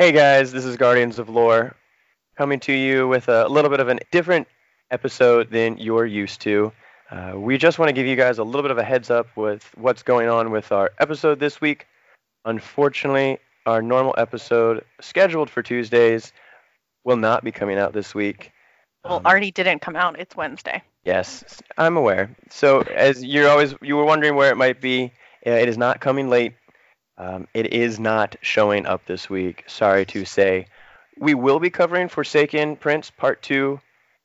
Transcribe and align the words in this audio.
Hey 0.00 0.12
guys, 0.12 0.50
this 0.50 0.64
is 0.64 0.78
Guardians 0.78 1.18
of 1.18 1.28
Lore 1.28 1.76
coming 2.34 2.58
to 2.60 2.72
you 2.72 3.06
with 3.06 3.28
a 3.28 3.46
little 3.48 3.68
bit 3.68 3.80
of 3.80 3.90
a 3.90 3.98
different 4.10 4.48
episode 4.90 5.50
than 5.50 5.76
you're 5.76 6.06
used 6.06 6.40
to. 6.40 6.72
Uh, 7.10 7.32
we 7.36 7.58
just 7.58 7.78
want 7.78 7.90
to 7.90 7.92
give 7.92 8.06
you 8.06 8.16
guys 8.16 8.38
a 8.38 8.42
little 8.42 8.62
bit 8.62 8.70
of 8.70 8.78
a 8.78 8.82
heads 8.82 9.10
up 9.10 9.26
with 9.36 9.70
what's 9.76 10.02
going 10.02 10.30
on 10.30 10.50
with 10.50 10.72
our 10.72 10.90
episode 11.00 11.38
this 11.38 11.60
week. 11.60 11.86
Unfortunately, 12.46 13.36
our 13.66 13.82
normal 13.82 14.14
episode 14.16 14.86
scheduled 15.02 15.50
for 15.50 15.62
Tuesdays 15.62 16.32
will 17.04 17.18
not 17.18 17.44
be 17.44 17.52
coming 17.52 17.76
out 17.76 17.92
this 17.92 18.14
week. 18.14 18.52
Well, 19.04 19.18
Um, 19.18 19.26
already 19.26 19.50
didn't 19.50 19.80
come 19.80 19.96
out. 19.96 20.18
It's 20.18 20.34
Wednesday. 20.34 20.82
Yes, 21.04 21.44
I'm 21.76 21.98
aware. 21.98 22.34
So 22.48 22.80
as 22.94 23.22
you're 23.22 23.50
always 23.50 23.74
you 23.82 23.98
were 23.98 24.06
wondering 24.06 24.34
where 24.34 24.50
it 24.50 24.56
might 24.56 24.80
be, 24.80 25.12
uh, 25.46 25.50
it 25.50 25.68
is 25.68 25.76
not 25.76 26.00
coming 26.00 26.30
late. 26.30 26.54
Um, 27.20 27.46
it 27.52 27.72
is 27.72 28.00
not 28.00 28.36
showing 28.40 28.86
up 28.86 29.04
this 29.04 29.28
week. 29.28 29.64
Sorry 29.66 30.06
to 30.06 30.24
say. 30.24 30.66
We 31.18 31.34
will 31.34 31.60
be 31.60 31.68
covering 31.68 32.08
Forsaken 32.08 32.76
Prince 32.76 33.10
Part 33.10 33.42
Two 33.42 33.80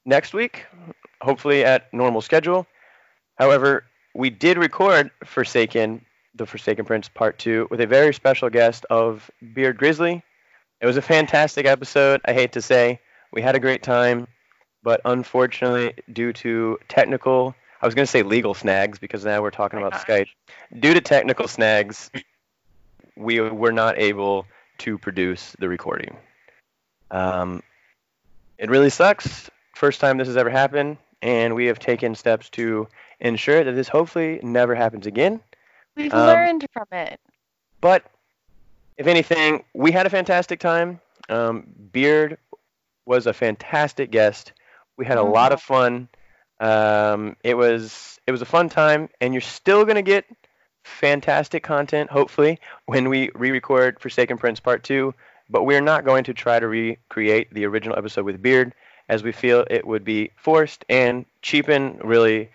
next 0.05 0.33
week, 0.33 0.65
hopefully 1.21 1.65
at 1.65 1.93
normal 1.93 2.21
schedule. 2.21 2.65
However, 3.35 3.83
we 4.13 4.29
did 4.29 4.57
record 4.57 5.11
Forsaken, 5.25 6.05
the 6.35 6.45
Forsaken 6.45 6.85
Prince 6.85 7.09
Part 7.09 7.37
Two, 7.37 7.67
with 7.69 7.81
a 7.81 7.87
very 7.87 8.13
special 8.13 8.49
guest 8.49 8.85
of 8.89 9.29
Beard 9.53 9.77
Grizzly. 9.77 10.23
It 10.79 10.85
was 10.85 10.95
a 10.95 11.01
fantastic 11.01 11.65
episode. 11.65 12.21
I 12.25 12.33
hate 12.33 12.53
to 12.53 12.61
say, 12.61 13.01
we 13.33 13.41
had 13.41 13.55
a 13.55 13.59
great 13.59 13.83
time 13.83 14.27
but 14.85 15.01
unfortunately, 15.03 15.95
due 16.13 16.31
to 16.31 16.77
technical, 16.87 17.55
I 17.81 17.87
was 17.87 17.95
going 17.95 18.05
to 18.05 18.11
say 18.11 18.21
legal 18.21 18.53
snags 18.53 18.99
because 18.99 19.25
now 19.25 19.41
we're 19.41 19.49
talking 19.49 19.79
about. 19.79 19.93
Skype. 19.93 20.27
Due 20.79 20.93
to 20.93 21.01
technical 21.01 21.47
snags, 21.47 22.11
we 23.15 23.39
were 23.39 23.71
not 23.71 23.97
able 23.97 24.45
to 24.79 24.97
produce 24.97 25.55
the 25.59 25.69
recording. 25.69 26.17
Um, 27.11 27.63
it 28.57 28.69
really 28.69 28.89
sucks. 28.89 29.49
First 29.75 29.99
time 29.99 30.17
this 30.17 30.27
has 30.27 30.37
ever 30.37 30.49
happened, 30.49 30.97
and 31.21 31.55
we 31.55 31.65
have 31.67 31.79
taken 31.79 32.15
steps 32.15 32.49
to 32.51 32.87
ensure 33.19 33.63
that 33.63 33.71
this 33.71 33.87
hopefully 33.87 34.39
never 34.43 34.75
happens 34.75 35.05
again. 35.05 35.41
We've 35.95 36.13
Um, 36.13 36.27
learned 36.27 36.65
from 36.73 36.85
it. 36.91 37.19
But 37.81 38.03
if 38.97 39.07
anything, 39.07 39.63
we 39.73 39.91
had 39.91 40.05
a 40.05 40.09
fantastic 40.09 40.59
time. 40.59 40.99
Um, 41.29 41.67
Beard 41.91 42.37
was 43.05 43.27
a 43.27 43.33
fantastic 43.33 44.11
guest. 44.11 44.53
We 44.97 45.05
had 45.05 45.17
a 45.17 45.23
lot 45.23 45.51
of 45.51 45.61
fun. 45.61 46.07
Um, 46.59 47.35
it 47.43 47.55
was 47.55 48.19
it 48.25 48.31
was 48.31 48.41
a 48.41 48.45
fun 48.45 48.69
time, 48.69 49.09
and 49.19 49.33
you're 49.33 49.41
still 49.41 49.85
gonna 49.85 50.01
get 50.01 50.25
fantastic 50.85 51.63
content, 51.63 52.09
hopefully, 52.09 52.59
when 52.85 53.09
we 53.09 53.31
re-record 53.33 53.99
Forsaken 53.99 54.37
Prince 54.37 54.59
Part 54.59 54.83
Two. 54.83 55.13
But 55.49 55.63
we're 55.63 55.81
not 55.81 56.05
going 56.05 56.23
to 56.25 56.33
try 56.33 56.59
to 56.59 56.67
recreate 56.67 57.53
the 57.53 57.65
original 57.65 57.97
episode 57.97 58.25
with 58.25 58.41
Beard, 58.41 58.73
as 59.09 59.23
we 59.23 59.31
feel 59.31 59.65
it 59.69 59.85
would 59.85 60.03
be 60.03 60.31
forced 60.35 60.85
and 60.89 61.25
cheapen 61.41 61.99
really 62.03 62.49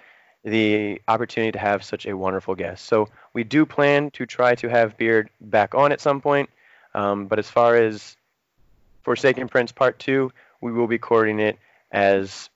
the 0.44 1.00
opportunity 1.06 1.52
to 1.52 1.58
have 1.58 1.84
such 1.84 2.06
a 2.06 2.16
wonderful 2.16 2.54
guest. 2.54 2.86
So 2.86 3.08
we 3.34 3.44
do 3.44 3.66
plan 3.66 4.10
to 4.12 4.26
try 4.26 4.54
to 4.56 4.68
have 4.68 4.96
Beard 4.96 5.28
back 5.40 5.74
on 5.74 5.92
at 5.92 6.00
some 6.00 6.20
point. 6.20 6.50
Um, 6.94 7.26
but 7.26 7.38
as 7.38 7.48
far 7.48 7.76
as 7.76 8.16
Forsaken 9.02 9.48
Prince 9.48 9.70
Part 9.70 9.98
2, 9.98 10.32
we 10.60 10.72
will 10.72 10.86
be 10.86 10.96
recording 10.96 11.38
it 11.38 11.58
as 11.92 12.48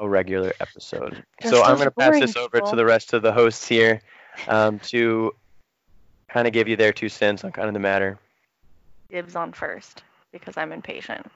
a 0.00 0.08
regular 0.08 0.52
episode. 0.60 1.22
So 1.42 1.62
I'm 1.62 1.76
going 1.76 1.86
to 1.86 1.90
pass 1.92 2.18
this 2.18 2.36
over 2.36 2.60
to 2.60 2.74
the 2.74 2.84
rest 2.84 3.12
of 3.12 3.22
the 3.22 3.32
hosts 3.32 3.68
here 3.68 4.00
um, 4.48 4.78
to 4.80 5.34
kind 6.28 6.46
of 6.46 6.52
give 6.52 6.68
you 6.68 6.76
their 6.76 6.92
two 6.92 7.08
cents 7.08 7.44
on 7.44 7.52
kind 7.52 7.68
of 7.68 7.74
the 7.74 7.80
matter. 7.80 8.18
Dibs 9.10 9.34
on 9.36 9.52
first 9.52 10.02
because 10.32 10.56
I'm 10.56 10.72
impatient. 10.72 11.26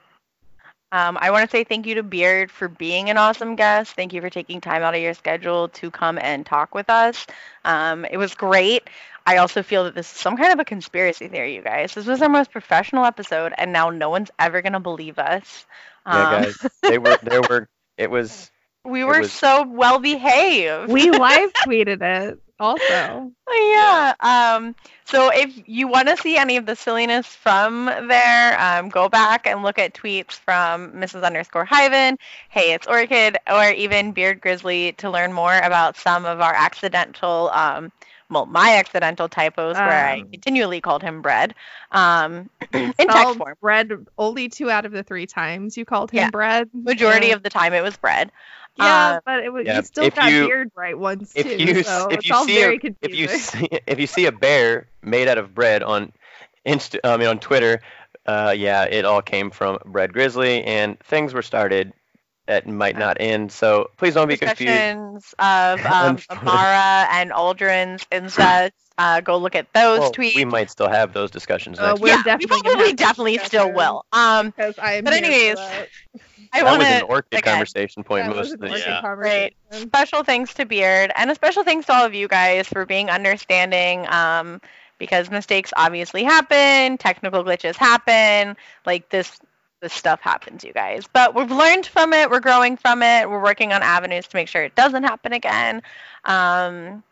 Um, 0.91 1.17
I 1.19 1.31
want 1.31 1.49
to 1.49 1.51
say 1.51 1.63
thank 1.65 1.87
you 1.87 1.95
to 1.95 2.03
Beard 2.03 2.49
for 2.49 2.69
being 2.69 3.09
an 3.09 3.17
awesome 3.17 3.55
guest. 3.55 3.95
Thank 3.95 4.13
you 4.13 4.21
for 4.21 4.29
taking 4.29 4.61
time 4.61 4.81
out 4.81 4.95
of 4.95 5.01
your 5.01 5.13
schedule 5.13 5.67
to 5.69 5.91
come 5.91 6.17
and 6.17 6.45
talk 6.45 6.73
with 6.73 6.89
us. 6.89 7.25
Um, 7.65 8.05
it 8.05 8.17
was 8.17 8.33
great. 8.33 8.89
I 9.25 9.37
also 9.37 9.63
feel 9.63 9.85
that 9.85 9.95
this 9.95 10.09
is 10.09 10.17
some 10.17 10.37
kind 10.37 10.53
of 10.53 10.59
a 10.59 10.63
conspiracy 10.65 11.27
theory, 11.27 11.55
you 11.55 11.63
guys. 11.63 11.95
This 11.95 12.05
was 12.05 12.21
our 12.21 12.29
most 12.29 12.51
professional 12.51 13.03
episode, 13.03 13.53
and 13.57 13.73
now 13.73 13.89
no 13.89 14.09
one's 14.09 14.29
ever 14.39 14.61
gonna 14.61 14.79
believe 14.79 15.19
us. 15.19 15.65
Yeah, 16.05 16.29
Um, 16.29 16.43
guys, 16.43 16.67
they 16.83 16.97
were 16.99 17.17
there 17.23 17.41
were 17.41 17.67
it 17.97 18.09
was 18.09 18.51
we 18.85 19.03
were 19.03 19.21
was- 19.21 19.33
so 19.33 19.67
well 19.67 19.99
behaved. 19.99 20.91
We 20.91 21.09
live 21.09 21.51
tweeted 21.53 22.01
it 22.01 22.39
also. 22.59 23.33
yeah. 23.53 24.13
Um, 24.19 24.75
so 25.05 25.29
if 25.33 25.61
you 25.67 25.87
want 25.87 26.07
to 26.07 26.17
see 26.17 26.37
any 26.37 26.57
of 26.57 26.65
the 26.65 26.75
silliness 26.75 27.27
from 27.27 27.85
there, 27.85 28.59
um, 28.59 28.89
go 28.89 29.09
back 29.09 29.45
and 29.47 29.63
look 29.63 29.77
at 29.79 29.93
tweets 29.93 30.33
from 30.33 30.91
Mrs. 30.93 31.23
Underscore 31.23 31.65
Hyven, 31.65 32.17
Hey 32.49 32.73
It's 32.73 32.87
Orchid, 32.87 33.37
or 33.49 33.69
even 33.71 34.11
Beard 34.13 34.41
Grizzly 34.41 34.93
to 34.93 35.09
learn 35.09 35.33
more 35.33 35.57
about 35.59 35.97
some 35.97 36.25
of 36.25 36.41
our 36.41 36.53
accidental, 36.53 37.49
um, 37.53 37.91
well, 38.29 38.45
my 38.45 38.77
accidental 38.77 39.29
typos 39.29 39.83
where 39.83 40.05
I 40.05 40.23
Um. 40.23 40.31
continually 40.31 40.81
called 40.81 41.03
him 41.03 41.21
bread, 41.21 41.53
um, 41.91 42.49
in 42.97 43.09
text 43.09 43.37
form. 43.37 43.55
bread 43.61 43.91
only 44.17 44.49
two 44.49 44.69
out 44.69 44.85
of 44.85 44.91
the 44.91 45.03
three 45.03 45.25
times 45.27 45.77
you 45.77 45.85
called 45.85 46.11
him 46.11 46.29
Yeah. 46.29 46.31
bread. 46.31 46.69
Majority 46.85 47.31
Yeah. 47.31 47.35
of 47.35 47.43
the 47.43 47.49
time 47.49 47.73
it 47.73 47.83
was 47.83 47.97
bread. 47.97 48.31
Yeah, 48.77 48.85
uh, 49.17 49.19
but 49.25 49.43
it 49.43 49.53
was 49.53 49.65
yeah, 49.65 49.77
you 49.77 49.83
still 49.83 50.05
if 50.05 50.15
got 50.15 50.31
you- 50.31 50.47
beard 50.47 50.71
right 50.75 50.97
once 50.97 51.31
if 51.35 51.45
too. 51.45 51.63
you 51.63 51.83
so 51.83 52.07
if 52.09 52.17
it's 52.19 52.29
you 52.29 52.35
all 52.35 52.45
see 52.45 52.55
very 52.59 52.75
a, 52.75 52.79
confusing. 52.79 53.11
if 53.11 53.31
you 53.31 53.39
see 53.39 53.69
if 53.87 53.99
you 53.99 54.07
see 54.07 54.25
a 54.25 54.31
bear 54.31 54.87
made 55.01 55.27
out 55.27 55.37
of 55.37 55.53
bread 55.55 55.81
on 55.83 56.11
Insta, 56.65 56.99
I 57.03 57.15
mean 57.17 57.27
on 57.27 57.39
Twitter, 57.39 57.81
uh, 58.25 58.53
yeah, 58.57 58.83
it 58.83 59.05
all 59.05 59.21
came 59.21 59.51
from 59.51 59.77
Bread 59.85 60.11
Grizzly, 60.13 60.63
and 60.63 60.99
things 60.99 61.33
were 61.33 61.41
started 61.43 61.93
that 62.47 62.67
might 62.67 62.97
not 62.97 63.17
end. 63.19 63.51
So 63.51 63.89
please 63.97 64.13
don't 64.13 64.27
be 64.27 64.37
confused. 64.37 64.95
discussions 64.95 65.33
of 65.39 65.85
um, 65.85 66.23
Unfortunate. 66.29 66.29
Amara 66.29 67.07
and 67.11 67.31
Uldren's 67.31 68.05
incest. 68.11 68.73
Uh, 68.97 69.21
go 69.21 69.37
look 69.37 69.55
at 69.55 69.73
those 69.73 70.09
Well, 70.09 70.11
tweets. 70.11 70.33
we 70.33 70.45
might 70.45 70.69
still 70.69 70.89
have 70.89 71.13
those 71.13 71.31
discussions. 71.31 71.79
Uh, 71.79 71.95
we're 71.99 72.17
yeah, 72.17 72.17
definitely 72.17 72.61
we 72.61 72.61
gonna 72.61 72.93
probably 72.93 72.93
definitely 72.93 73.37
still 73.39 73.71
will. 73.71 74.05
Um, 74.11 74.47
because 74.47 74.75
I 74.79 74.93
am 74.93 75.05
but 75.05 75.13
here 75.13 75.33
for 75.33 75.51
anyways, 75.53 75.55
that. 75.55 75.89
I 76.53 76.63
that 76.63 76.75
want 76.75 76.79
was 76.79 76.89
an 76.89 77.01
to 77.01 77.03
orchid 77.03 77.41
again, 77.41 77.43
conversation 77.43 78.03
point 78.03 78.27
That 78.27 78.35
most 78.35 78.53
of 78.53 78.59
the 78.59 78.67
orchid 78.67 78.99
Yeah. 78.99 78.99
conversation. 78.99 79.53
special 79.71 80.23
thanks 80.23 80.53
to 80.55 80.65
Beard 80.65 81.11
and 81.15 81.29
a 81.31 81.35
special 81.35 81.63
thanks 81.63 81.85
to 81.87 81.93
all 81.93 82.05
of 82.05 82.13
you 82.13 82.27
guys 82.27 82.67
for 82.67 82.85
being 82.85 83.09
understanding. 83.09 84.07
Um, 84.07 84.61
because 84.97 85.29
mistakes 85.29 85.73
obviously 85.75 86.23
happen, 86.23 86.97
technical 86.97 87.43
glitches 87.43 87.75
happen, 87.75 88.55
like 88.85 89.09
this. 89.09 89.39
This 89.85 89.93
stuff 89.93 90.19
happens, 90.19 90.63
you 90.63 90.73
guys. 90.73 91.05
But 91.13 91.35
we've 91.35 91.51
learned 91.51 91.85
from 91.85 92.11
it. 92.11 92.31
We're 92.31 92.39
growing 92.39 92.75
from 92.75 93.03
it. 93.03 93.29
We're 93.29 93.43
working 93.43 93.71
on 93.71 93.83
avenues 93.83 94.25
to 94.25 94.35
make 94.35 94.47
sure 94.47 94.63
it 94.63 94.73
doesn't 94.73 95.03
happen 95.03 95.31
again. 95.31 95.83
Um, 96.23 97.03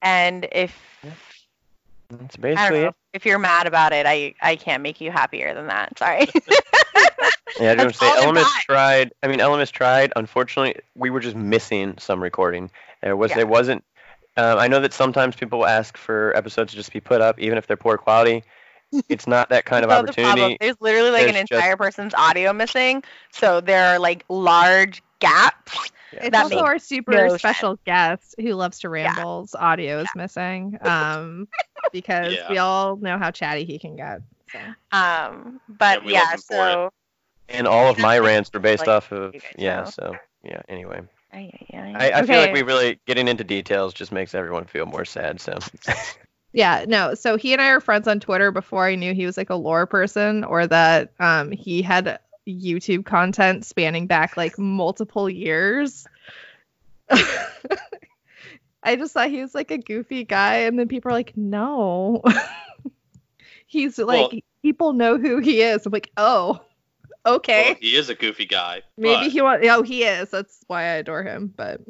and 0.00 0.46
if 0.52 0.72
That's 2.08 2.36
basically 2.36 2.82
know. 2.82 2.88
it. 2.90 2.94
If 3.12 3.26
you're 3.26 3.40
mad 3.40 3.66
about 3.66 3.92
it, 3.92 4.06
I 4.06 4.36
I 4.40 4.54
can't 4.54 4.84
make 4.84 5.00
you 5.00 5.10
happier 5.10 5.52
than 5.52 5.66
that. 5.66 5.98
Sorry. 5.98 6.28
Yeah, 7.58 7.72
I 7.72 7.74
gonna 7.74 7.92
say 7.92 8.06
Elemis 8.06 8.48
tried. 8.60 9.12
I 9.24 9.26
mean, 9.26 9.40
Elemis 9.40 9.72
tried. 9.72 10.12
Unfortunately, 10.14 10.76
we 10.94 11.10
were 11.10 11.18
just 11.18 11.34
missing 11.34 11.96
some 11.98 12.22
recording. 12.22 12.70
There 13.02 13.16
was. 13.16 13.32
Yeah. 13.32 13.40
It 13.40 13.48
wasn't. 13.48 13.84
Um, 14.36 14.58
I 14.58 14.68
know 14.68 14.78
that 14.78 14.92
sometimes 14.92 15.34
people 15.34 15.66
ask 15.66 15.96
for 15.96 16.34
episodes 16.36 16.70
to 16.70 16.76
just 16.76 16.92
be 16.92 17.00
put 17.00 17.20
up, 17.20 17.40
even 17.40 17.58
if 17.58 17.66
they're 17.66 17.76
poor 17.76 17.98
quality. 17.98 18.44
It's 19.08 19.26
not 19.26 19.48
that 19.50 19.64
kind 19.64 19.84
of 19.84 19.90
So 19.90 20.02
the 20.02 20.12
problem- 20.12 20.28
opportunity. 20.30 20.56
There's 20.60 20.76
literally 20.80 21.10
like 21.10 21.28
an 21.28 21.34
There's 21.34 21.48
just- 21.48 21.52
entire 21.52 21.76
person's 21.76 22.14
audio 22.14 22.52
missing, 22.52 23.02
so 23.30 23.60
there 23.60 23.84
are 23.84 23.98
like 23.98 24.24
large 24.28 25.02
gaps. 25.20 25.90
It's 26.12 26.30
That 26.30 26.42
also 26.42 26.58
our 26.60 26.78
super 26.80 27.12
no 27.12 27.36
special 27.36 27.78
guest 27.86 28.34
who 28.40 28.54
loves 28.54 28.80
to 28.80 28.88
ramble's 28.88 29.54
audio 29.54 30.00
is 30.00 30.08
missing. 30.16 30.76
Um, 30.84 31.46
because 31.92 32.34
Yeah. 32.34 32.50
we 32.50 32.58
all 32.58 32.96
know 32.96 33.16
how 33.16 33.30
chatty 33.30 33.64
he 33.64 33.78
can 33.78 33.94
get. 33.96 34.20
So. 34.52 34.58
Um, 34.90 35.60
but 35.68 36.04
Yeah, 36.04 36.10
yeah, 36.12 36.20
love 36.20 36.30
him 36.32 36.38
for 36.40 36.54
it. 36.68 36.72
so 36.72 36.90
and 37.48 37.66
all 37.68 37.88
of 37.88 37.98
my 37.98 38.18
rants 38.18 38.50
were 38.52 38.60
based 38.60 38.86
Like, 38.86 38.96
off 38.96 39.12
of. 39.12 39.34
Yeah. 39.56 39.82
know. 39.82 39.84
So 39.90 40.16
yeah. 40.42 40.62
Anyway, 40.68 41.00
Ay, 41.32 41.52
ay, 41.72 41.78
ay. 41.78 41.94
I, 42.12 42.18
I 42.18 42.22
feel 42.26 42.38
like 42.40 42.52
we 42.52 42.62
really 42.62 42.98
getting 43.06 43.28
into 43.28 43.44
details 43.44 43.94
just 43.94 44.10
makes 44.10 44.34
everyone 44.34 44.64
feel 44.64 44.86
more 44.86 45.04
sad. 45.04 45.40
So 45.40 45.56
Yeah, 46.52 46.84
no. 46.88 47.14
So 47.14 47.36
he 47.36 47.52
and 47.52 47.62
I 47.62 47.68
are 47.68 47.80
friends 47.80 48.08
on 48.08 48.20
Twitter 48.20 48.50
before 48.50 48.86
I 48.86 48.96
knew 48.96 49.14
he 49.14 49.26
was 49.26 49.36
like 49.36 49.50
a 49.50 49.54
lore 49.54 49.86
person 49.86 50.44
or 50.44 50.66
that 50.66 51.12
um 51.20 51.52
he 51.52 51.82
had 51.82 52.18
YouTube 52.48 53.04
content 53.04 53.64
spanning 53.64 54.06
back 54.06 54.36
like 54.36 54.58
multiple 54.58 55.30
years. 55.30 56.06
I 58.82 58.96
just 58.96 59.12
thought 59.12 59.30
he 59.30 59.42
was 59.42 59.54
like 59.54 59.70
a 59.70 59.78
goofy 59.78 60.24
guy 60.24 60.60
and 60.60 60.78
then 60.78 60.88
people 60.88 61.10
are 61.10 61.14
like, 61.14 61.36
"No." 61.36 62.22
He's 63.66 63.98
like 63.98 64.32
Well- 64.32 64.40
people 64.62 64.92
know 64.92 65.18
who 65.18 65.38
he 65.38 65.62
is. 65.62 65.86
I'm 65.86 65.92
like, 65.92 66.10
"Oh, 66.16 66.60
okay." 67.24 67.64
Well, 67.66 67.76
he 67.80 67.94
is 67.94 68.08
a 68.08 68.14
goofy 68.14 68.46
guy. 68.46 68.82
Maybe 68.96 69.26
but, 69.26 69.32
he 69.32 69.42
want 69.42 69.64
Oh, 69.66 69.82
he 69.82 70.02
is. 70.04 70.30
That's 70.30 70.64
why 70.66 70.82
I 70.82 70.94
adore 70.94 71.22
him, 71.22 71.52
but 71.54 71.80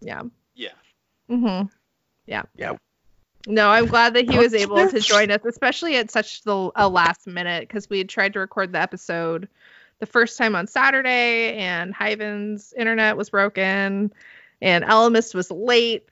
yeah. 0.00 0.22
Yeah. 0.54 0.72
Mhm. 1.28 1.68
No, 3.46 3.68
I'm 3.68 3.86
glad 3.86 4.14
that 4.14 4.30
he 4.30 4.38
was 4.38 4.54
able 4.54 4.88
to 4.88 5.00
join 5.00 5.30
us, 5.30 5.40
especially 5.44 5.96
at 5.96 6.10
such 6.10 6.42
the 6.42 6.70
a 6.76 6.88
last 6.88 7.26
minute 7.26 7.66
because 7.66 7.88
we 7.88 7.98
had 7.98 8.08
tried 8.08 8.34
to 8.34 8.40
record 8.40 8.72
the 8.72 8.80
episode 8.80 9.48
the 9.98 10.06
first 10.06 10.38
time 10.38 10.54
on 10.54 10.66
Saturday, 10.66 11.54
and 11.54 11.94
Hyven's 11.94 12.72
internet 12.72 13.16
was 13.16 13.30
broken, 13.30 14.12
and 14.60 14.84
Elemist 14.84 15.34
was 15.34 15.50
late, 15.50 16.08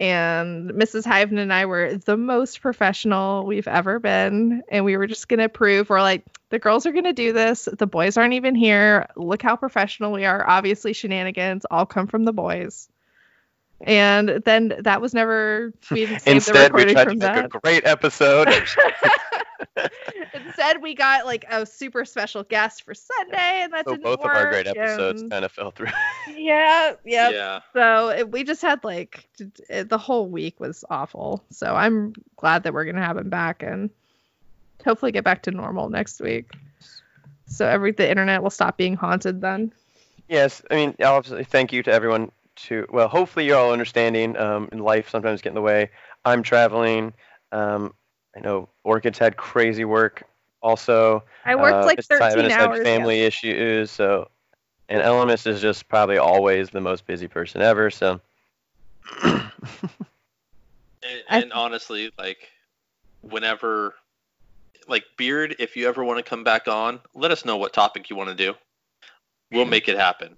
and 0.00 0.70
Mrs. 0.70 1.04
Hyven 1.04 1.38
and 1.38 1.52
I 1.52 1.66
were 1.66 1.96
the 1.96 2.16
most 2.16 2.60
professional 2.60 3.46
we've 3.46 3.68
ever 3.68 3.98
been, 3.98 4.62
and 4.68 4.84
we 4.84 4.96
were 4.96 5.06
just 5.06 5.28
gonna 5.28 5.48
prove 5.48 5.90
we're 5.90 6.00
like 6.00 6.24
the 6.50 6.58
girls 6.58 6.86
are 6.86 6.92
gonna 6.92 7.12
do 7.12 7.32
this. 7.32 7.68
The 7.72 7.86
boys 7.86 8.16
aren't 8.16 8.34
even 8.34 8.54
here. 8.54 9.06
Look 9.16 9.42
how 9.42 9.56
professional 9.56 10.12
we 10.12 10.24
are. 10.24 10.48
Obviously, 10.48 10.92
shenanigans 10.92 11.64
all 11.70 11.86
come 11.86 12.08
from 12.08 12.24
the 12.24 12.32
boys. 12.32 12.88
And 13.84 14.42
then 14.44 14.74
that 14.80 15.00
was 15.00 15.12
never 15.12 15.72
we 15.90 16.06
didn't 16.06 16.20
save 16.20 16.24
the 16.24 16.30
Instead, 16.32 16.72
we 16.72 16.84
recording 16.84 16.94
tried 16.94 17.04
to 17.04 17.10
from 17.10 17.18
make 17.18 17.34
that. 17.34 17.44
a 17.44 17.48
great 17.48 17.86
episode. 17.86 18.48
Instead, 20.34 20.82
we 20.82 20.94
got 20.94 21.24
like 21.26 21.44
a 21.50 21.64
super 21.66 22.04
special 22.04 22.42
guest 22.44 22.84
for 22.84 22.94
Sunday, 22.94 23.62
and 23.62 23.72
that 23.72 23.84
so 23.84 23.92
didn't 23.92 24.04
both 24.04 24.20
work. 24.20 24.32
of 24.32 24.36
our 24.36 24.50
great 24.50 24.66
episodes 24.66 25.22
and- 25.22 25.30
kind 25.30 25.44
of 25.44 25.52
fell 25.52 25.70
through. 25.70 25.88
Yeah, 26.34 26.94
yeah. 27.04 27.30
Yeah. 27.30 27.60
So 27.72 28.08
it, 28.10 28.30
we 28.30 28.42
just 28.44 28.62
had 28.62 28.82
like 28.84 29.28
t- 29.36 29.46
t- 29.68 29.82
the 29.82 29.98
whole 29.98 30.28
week 30.28 30.58
was 30.60 30.84
awful. 30.88 31.44
So 31.50 31.74
I'm 31.74 32.14
glad 32.36 32.62
that 32.62 32.72
we're 32.72 32.84
gonna 32.84 33.04
have 33.04 33.16
him 33.16 33.28
back 33.28 33.62
and 33.62 33.90
hopefully 34.84 35.12
get 35.12 35.24
back 35.24 35.42
to 35.42 35.50
normal 35.50 35.88
next 35.88 36.20
week. 36.20 36.50
So 37.46 37.66
every 37.66 37.92
the 37.92 38.08
internet 38.08 38.42
will 38.42 38.50
stop 38.50 38.76
being 38.76 38.94
haunted 38.94 39.40
then. 39.40 39.72
Yes, 40.28 40.62
I 40.70 40.74
mean, 40.76 40.94
obviously, 41.02 41.44
thank 41.44 41.72
you 41.72 41.82
to 41.82 41.92
everyone. 41.92 42.30
To 42.54 42.86
well, 42.90 43.08
hopefully 43.08 43.46
you're 43.46 43.56
all 43.56 43.72
understanding. 43.72 44.36
Um, 44.36 44.68
in 44.72 44.78
life, 44.78 45.08
sometimes 45.08 45.40
get 45.40 45.50
in 45.50 45.54
the 45.54 45.62
way. 45.62 45.90
I'm 46.24 46.42
traveling. 46.42 47.12
Um, 47.50 47.94
I 48.36 48.40
know 48.40 48.68
Orchid's 48.84 49.18
had 49.18 49.36
crazy 49.36 49.84
work. 49.84 50.24
Also, 50.62 51.24
I 51.44 51.56
worked 51.56 51.74
uh, 51.74 51.86
like 51.86 51.98
Mrs. 51.98 52.18
Simon 52.18 52.36
13 52.36 52.50
has 52.50 52.60
hours. 52.60 52.78
had 52.78 52.84
family 52.84 53.20
issues. 53.22 53.90
So, 53.90 54.28
and 54.88 55.02
Elemis 55.02 55.46
is 55.46 55.60
just 55.60 55.88
probably 55.88 56.18
always 56.18 56.70
the 56.70 56.80
most 56.80 57.06
busy 57.06 57.26
person 57.26 57.62
ever. 57.62 57.90
So, 57.90 58.20
And, 61.02 61.44
and 61.44 61.52
honestly, 61.52 62.12
like, 62.18 62.48
whenever, 63.22 63.94
like, 64.86 65.04
Beard, 65.16 65.56
if 65.58 65.76
you 65.76 65.88
ever 65.88 66.04
want 66.04 66.18
to 66.18 66.22
come 66.22 66.44
back 66.44 66.68
on, 66.68 67.00
let 67.14 67.30
us 67.30 67.44
know 67.44 67.56
what 67.56 67.72
topic 67.72 68.08
you 68.08 68.16
want 68.16 68.28
to 68.30 68.36
do. 68.36 68.54
We'll 69.50 69.66
make 69.66 69.88
it 69.88 69.98
happen. 69.98 70.36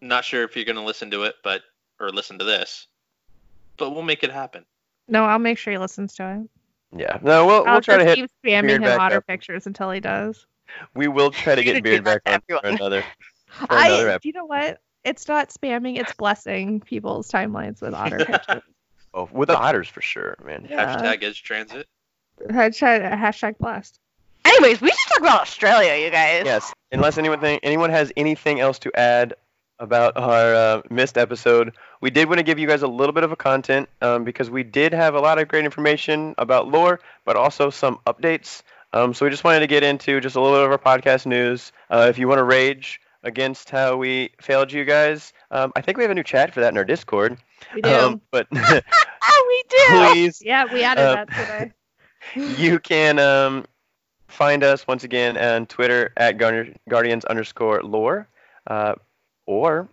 Not 0.00 0.24
sure 0.24 0.44
if 0.44 0.56
you're 0.56 0.64
going 0.64 0.76
to 0.76 0.82
listen 0.82 1.10
to 1.10 1.24
it, 1.24 1.34
but, 1.44 1.62
or 1.98 2.10
listen 2.10 2.38
to 2.38 2.44
this, 2.44 2.86
but 3.76 3.90
we'll 3.90 4.02
make 4.02 4.22
it 4.24 4.30
happen. 4.32 4.64
No, 5.08 5.24
I'll 5.24 5.38
make 5.38 5.58
sure 5.58 5.72
he 5.72 5.78
listens 5.78 6.14
to 6.16 6.40
it. 6.92 6.98
yeah, 6.98 7.18
no, 7.22 7.44
we'll 7.46 7.64
I'll 7.66 7.74
we'll 7.74 7.80
try 7.80 7.98
to 7.98 8.04
hit. 8.04 8.16
keep 8.16 8.30
spamming 8.44 8.62
Beard 8.68 8.70
him 8.70 8.82
back 8.82 9.00
otter 9.00 9.16
up. 9.18 9.26
pictures 9.26 9.66
until 9.66 9.90
he 9.90 10.00
does. 10.00 10.46
We 10.94 11.08
will 11.08 11.30
try 11.30 11.54
to 11.54 11.62
get 11.64 11.76
Communicate 11.76 12.04
Beard 12.04 12.22
back 12.24 12.42
that 12.48 12.54
on 12.54 12.60
for 12.62 12.68
another. 12.68 13.04
For 13.48 13.66
another 13.70 14.10
I, 14.10 14.14
ep- 14.14 14.24
you 14.24 14.32
know 14.32 14.44
what? 14.46 14.80
It's 15.04 15.26
not 15.28 15.48
spamming. 15.48 15.98
It's 15.98 16.12
blessing 16.14 16.80
people's 16.80 17.28
timelines 17.30 17.80
with 17.82 17.94
otter 17.94 18.18
pictures. 18.24 18.62
oh, 19.14 19.28
with 19.32 19.48
the 19.48 19.58
otters 19.58 19.88
for 19.88 20.00
sure, 20.00 20.36
man. 20.44 20.66
Yeah. 20.70 20.96
Hashtag 20.96 21.22
Edge 21.24 21.42
Transit. 21.42 21.88
Hashtag, 22.48 23.12
hashtag 23.18 23.58
blessed. 23.58 23.98
Anyways, 24.44 24.80
we 24.80 24.88
should 24.90 25.08
talk 25.08 25.20
about 25.20 25.40
Australia, 25.42 26.02
you 26.04 26.10
guys. 26.10 26.44
Yes, 26.44 26.72
unless 26.92 27.18
anyone 27.18 27.40
think, 27.40 27.60
anyone 27.62 27.90
has 27.90 28.12
anything 28.16 28.60
else 28.60 28.78
to 28.80 28.98
add 28.98 29.34
about 29.80 30.16
our 30.16 30.54
uh, 30.54 30.82
missed 30.90 31.18
episode, 31.18 31.74
we 32.00 32.10
did 32.10 32.28
want 32.28 32.38
to 32.38 32.44
give 32.44 32.58
you 32.58 32.68
guys 32.68 32.82
a 32.82 32.86
little 32.88 33.12
bit 33.12 33.24
of 33.24 33.32
a 33.32 33.36
content 33.36 33.88
um, 34.02 34.24
because 34.24 34.50
we 34.50 34.62
did 34.62 34.92
have 34.92 35.14
a 35.14 35.20
lot 35.20 35.38
of 35.38 35.48
great 35.48 35.64
information 35.64 36.34
about 36.38 36.68
lore, 36.68 37.00
but 37.24 37.36
also 37.36 37.70
some 37.70 37.98
updates. 38.06 38.62
Um, 38.92 39.14
so 39.14 39.24
we 39.26 39.30
just 39.30 39.44
wanted 39.44 39.60
to 39.60 39.66
get 39.66 39.82
into 39.82 40.20
just 40.20 40.36
a 40.36 40.40
little 40.40 40.58
bit 40.58 40.64
of 40.66 40.70
our 40.72 40.78
podcast 40.78 41.26
news. 41.26 41.72
Uh, 41.90 42.06
if 42.08 42.18
you 42.18 42.28
want 42.28 42.38
to 42.38 42.44
rage 42.44 43.00
against 43.22 43.70
how 43.70 43.96
we 43.96 44.30
failed 44.40 44.72
you 44.72 44.84
guys, 44.84 45.32
um, 45.50 45.72
I 45.76 45.80
think 45.80 45.96
we 45.98 46.04
have 46.04 46.10
a 46.10 46.14
new 46.14 46.22
chat 46.24 46.52
for 46.52 46.60
that 46.60 46.72
in 46.72 46.78
our 46.78 46.84
Discord. 46.84 47.38
We 47.74 47.82
do. 47.82 47.90
Um, 47.90 48.20
but 48.30 48.46
Ah, 48.54 48.80
we 49.48 49.62
do. 49.68 49.78
please 49.88 50.42
yeah, 50.44 50.64
we 50.72 50.82
added 50.82 51.02
uh, 51.02 51.24
that 51.24 51.30
today. 51.30 51.72
you 52.62 52.78
can 52.78 53.18
um, 53.18 53.64
find 54.28 54.62
us 54.64 54.86
once 54.86 55.04
again 55.04 55.36
on 55.36 55.66
Twitter 55.66 56.12
at 56.16 56.38
Guardians 56.38 57.24
underscore 57.24 57.82
lore, 57.82 58.28
uh, 58.66 58.94
or 59.50 59.88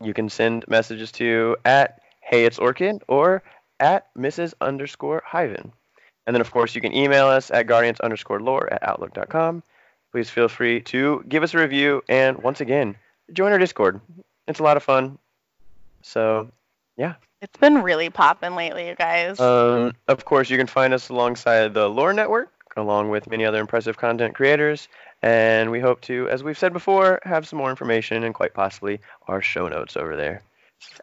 you 0.00 0.14
can 0.14 0.28
send 0.28 0.64
messages 0.68 1.10
to 1.10 1.56
at 1.64 2.00
Hey 2.20 2.44
It's 2.44 2.60
Orchid 2.60 3.02
or 3.08 3.42
at 3.80 4.14
Mrs. 4.14 4.54
underscore 4.60 5.20
Hyven. 5.28 5.72
And 6.26 6.36
then, 6.36 6.40
of 6.40 6.52
course, 6.52 6.76
you 6.76 6.80
can 6.80 6.94
email 6.94 7.26
us 7.26 7.50
at 7.50 7.66
Guardians 7.66 7.98
underscore 8.00 8.40
lore 8.40 8.72
at 8.72 8.82
outlook.com. 8.84 9.64
Please 10.12 10.30
feel 10.30 10.48
free 10.48 10.80
to 10.82 11.24
give 11.28 11.42
us 11.42 11.54
a 11.54 11.58
review 11.58 12.02
and, 12.08 12.40
once 12.42 12.60
again, 12.60 12.94
join 13.32 13.50
our 13.50 13.58
Discord. 13.58 14.00
It's 14.46 14.60
a 14.60 14.62
lot 14.62 14.76
of 14.76 14.84
fun. 14.84 15.18
So, 16.02 16.48
yeah. 16.96 17.14
It's 17.42 17.58
been 17.58 17.82
really 17.82 18.10
popping 18.10 18.54
lately, 18.54 18.86
you 18.88 18.94
guys. 18.94 19.40
um, 19.40 19.92
of 20.06 20.24
course, 20.24 20.50
you 20.50 20.56
can 20.56 20.68
find 20.68 20.94
us 20.94 21.08
alongside 21.08 21.74
the 21.74 21.88
Lore 21.88 22.12
Network, 22.12 22.52
along 22.76 23.10
with 23.10 23.28
many 23.28 23.44
other 23.44 23.60
impressive 23.60 23.96
content 23.96 24.36
creators. 24.36 24.88
And 25.22 25.70
we 25.70 25.80
hope 25.80 26.00
to, 26.02 26.28
as 26.28 26.42
we've 26.42 26.58
said 26.58 26.72
before, 26.72 27.20
have 27.24 27.46
some 27.46 27.58
more 27.58 27.70
information 27.70 28.24
and 28.24 28.34
quite 28.34 28.54
possibly 28.54 29.00
our 29.28 29.42
show 29.42 29.68
notes 29.68 29.96
over 29.96 30.16
there. 30.16 30.42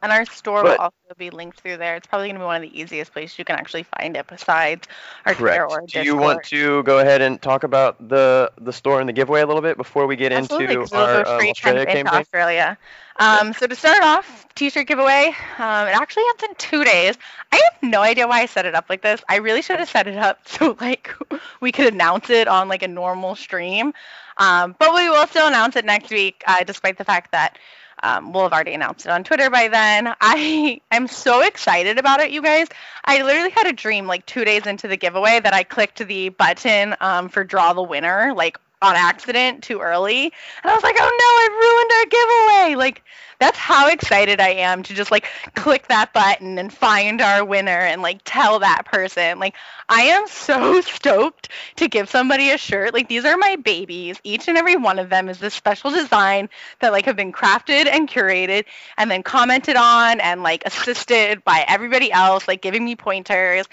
And 0.02 0.12
our 0.12 0.26
store 0.26 0.64
but- 0.64 0.78
will 0.78 0.86
also 0.86 1.16
be 1.18 1.30
linked 1.30 1.60
through 1.60 1.78
there. 1.78 1.96
It's 1.96 2.08
probably 2.08 2.28
going 2.28 2.36
to 2.36 2.40
be 2.40 2.46
one 2.46 2.56
of 2.56 2.62
the 2.70 2.80
easiest 2.80 3.14
places 3.14 3.38
you 3.38 3.46
can 3.46 3.56
actually 3.56 3.84
find 3.84 4.16
it 4.16 4.28
besides 4.28 4.88
our 5.26 5.34
Twitter 5.34 5.66
Correct. 5.68 5.72
or 5.72 5.82
Do 5.88 6.02
you 6.04 6.16
want 6.16 6.44
to 6.46 6.84
go 6.84 7.00
ahead 7.00 7.22
and 7.22 7.42
talk 7.42 7.64
about 7.64 8.10
the 8.10 8.52
the 8.60 8.74
store 8.74 9.00
and 9.00 9.08
the 9.10 9.14
giveaway 9.14 9.42
a 9.42 9.46
little 9.48 9.62
bit 9.62 9.78
before 9.78 10.08
we 10.08 10.16
get 10.16 10.32
Absolutely, 10.32 10.76
into 10.76 10.80
'cause 10.82 10.94
it'll 10.94 11.06
our 11.06 11.26
straight 11.26 11.52
Australia 11.52 11.86
into? 11.90 12.14
Australia. 12.14 12.78
Um, 13.20 13.54
so 13.54 13.66
to 13.68 13.76
start 13.76 14.04
off, 14.04 14.46
t-shirt 14.56 14.88
giveaway. 14.88 15.28
Um, 15.58 15.88
it 15.88 15.96
actually 15.96 16.24
ends 16.30 16.44
in 16.44 16.56
two 16.56 16.84
days. 16.84 17.18
I 17.52 17.56
have 17.56 17.82
no 17.82 18.02
idea 18.02 18.28
why 18.28 18.42
I 18.42 18.46
set 18.46 18.66
it 18.66 18.76
up 18.76 18.86
like 18.90 19.02
this. 19.02 19.22
I 19.28 19.38
really 19.38 19.62
should 19.62 19.80
have 19.80 19.90
set 19.90 20.08
it 20.08 20.18
up 20.18 20.40
so 20.48 20.78
like 20.80 21.14
we 21.60 21.72
could 21.72 21.92
announce 21.94 22.30
it 22.30 22.48
on 22.48 22.68
like 22.68 22.84
a 22.84 22.88
normal 22.88 23.36
stream. 23.36 23.94
Um, 24.38 24.76
but 24.78 24.94
we 24.94 25.10
will 25.10 25.26
still 25.28 25.48
announce 25.48 25.76
it 25.76 25.86
next 25.86 26.12
week, 26.12 26.44
uh, 26.48 26.64
despite 26.64 26.98
the 26.98 27.04
fact 27.06 27.32
that 27.32 27.58
um, 28.04 28.32
we'll 28.34 28.44
have 28.44 28.54
already 28.54 28.74
announced 28.74 29.06
it 29.06 29.12
on 29.12 29.24
Twitter 29.24 29.50
by 29.50 29.68
then. 29.68 30.14
I 30.22 30.82
am 30.92 31.08
so 31.08 31.42
excited 31.42 31.98
about 31.98 32.20
it, 32.20 32.32
you 32.32 32.42
guys. 32.42 32.68
I 33.06 33.22
literally 33.22 33.52
had 33.52 33.68
a 33.68 33.74
dream 33.74 34.08
like 34.08 34.26
two 34.26 34.46
days 34.46 34.66
into 34.68 34.88
the 34.88 34.98
giveaway 34.98 35.40
that 35.40 35.54
I 35.54 35.64
clicked 35.64 36.06
the 36.06 36.30
button 36.30 36.96
um, 37.00 37.30
for 37.30 37.44
draw 37.44 37.74
the 37.74 37.84
winner 37.84 38.34
like 38.36 38.60
on 38.82 38.96
accident 38.96 39.64
too 39.64 39.80
early, 39.80 40.24
and 40.26 40.72
I 40.72 40.74
was 40.74 40.84
like, 40.84 40.96
oh 41.00 41.02
no, 41.02 41.08
I 41.10 41.48
ruined 41.62 41.92
our 41.94 42.76
giveaway. 42.76 42.76
Like 42.76 43.04
that's 43.40 43.58
how 43.58 43.90
excited 43.90 44.40
I 44.40 44.50
am 44.50 44.84
to 44.84 44.94
just 44.94 45.12
like 45.12 45.28
click 45.56 45.88
that 45.88 46.14
button 46.14 46.58
and 46.58 46.74
find 46.74 47.22
our 47.22 47.46
winner 47.46 47.70
and 47.70 48.02
like 48.02 48.22
tell 48.24 48.60
that 48.60 48.86
person. 48.86 49.40
Like 49.40 49.56
I 49.90 50.02
am 50.04 50.28
so 50.28 50.82
stoked 50.82 51.50
to 51.78 51.88
give 51.88 52.10
somebody 52.10 52.52
a 52.52 52.58
shirt. 52.58 52.94
Like 52.94 53.08
these 53.10 53.26
are 53.26 53.38
my 53.38 53.56
babies. 53.56 54.20
Each 54.24 54.48
and 54.48 54.58
every 54.58 54.76
one 54.76 55.00
of 55.00 55.10
them 55.10 55.30
is 55.30 55.40
this 55.40 55.54
special 55.54 55.92
design 55.92 56.50
that 56.80 56.92
like 56.92 57.06
have 57.06 57.16
been 57.16 57.32
crafted 57.32 57.88
and 57.88 58.10
curated 58.10 58.66
and 58.98 59.10
then 59.10 59.24
commented 59.24 59.76
on 59.76 60.20
and 60.20 60.42
like 60.44 60.64
assisted 60.66 61.44
by 61.44 61.64
everybody 61.68 62.12
else, 62.12 62.48
like 62.48 62.62
giving 62.62 62.86
me 62.86 62.96
pointers. 62.96 63.66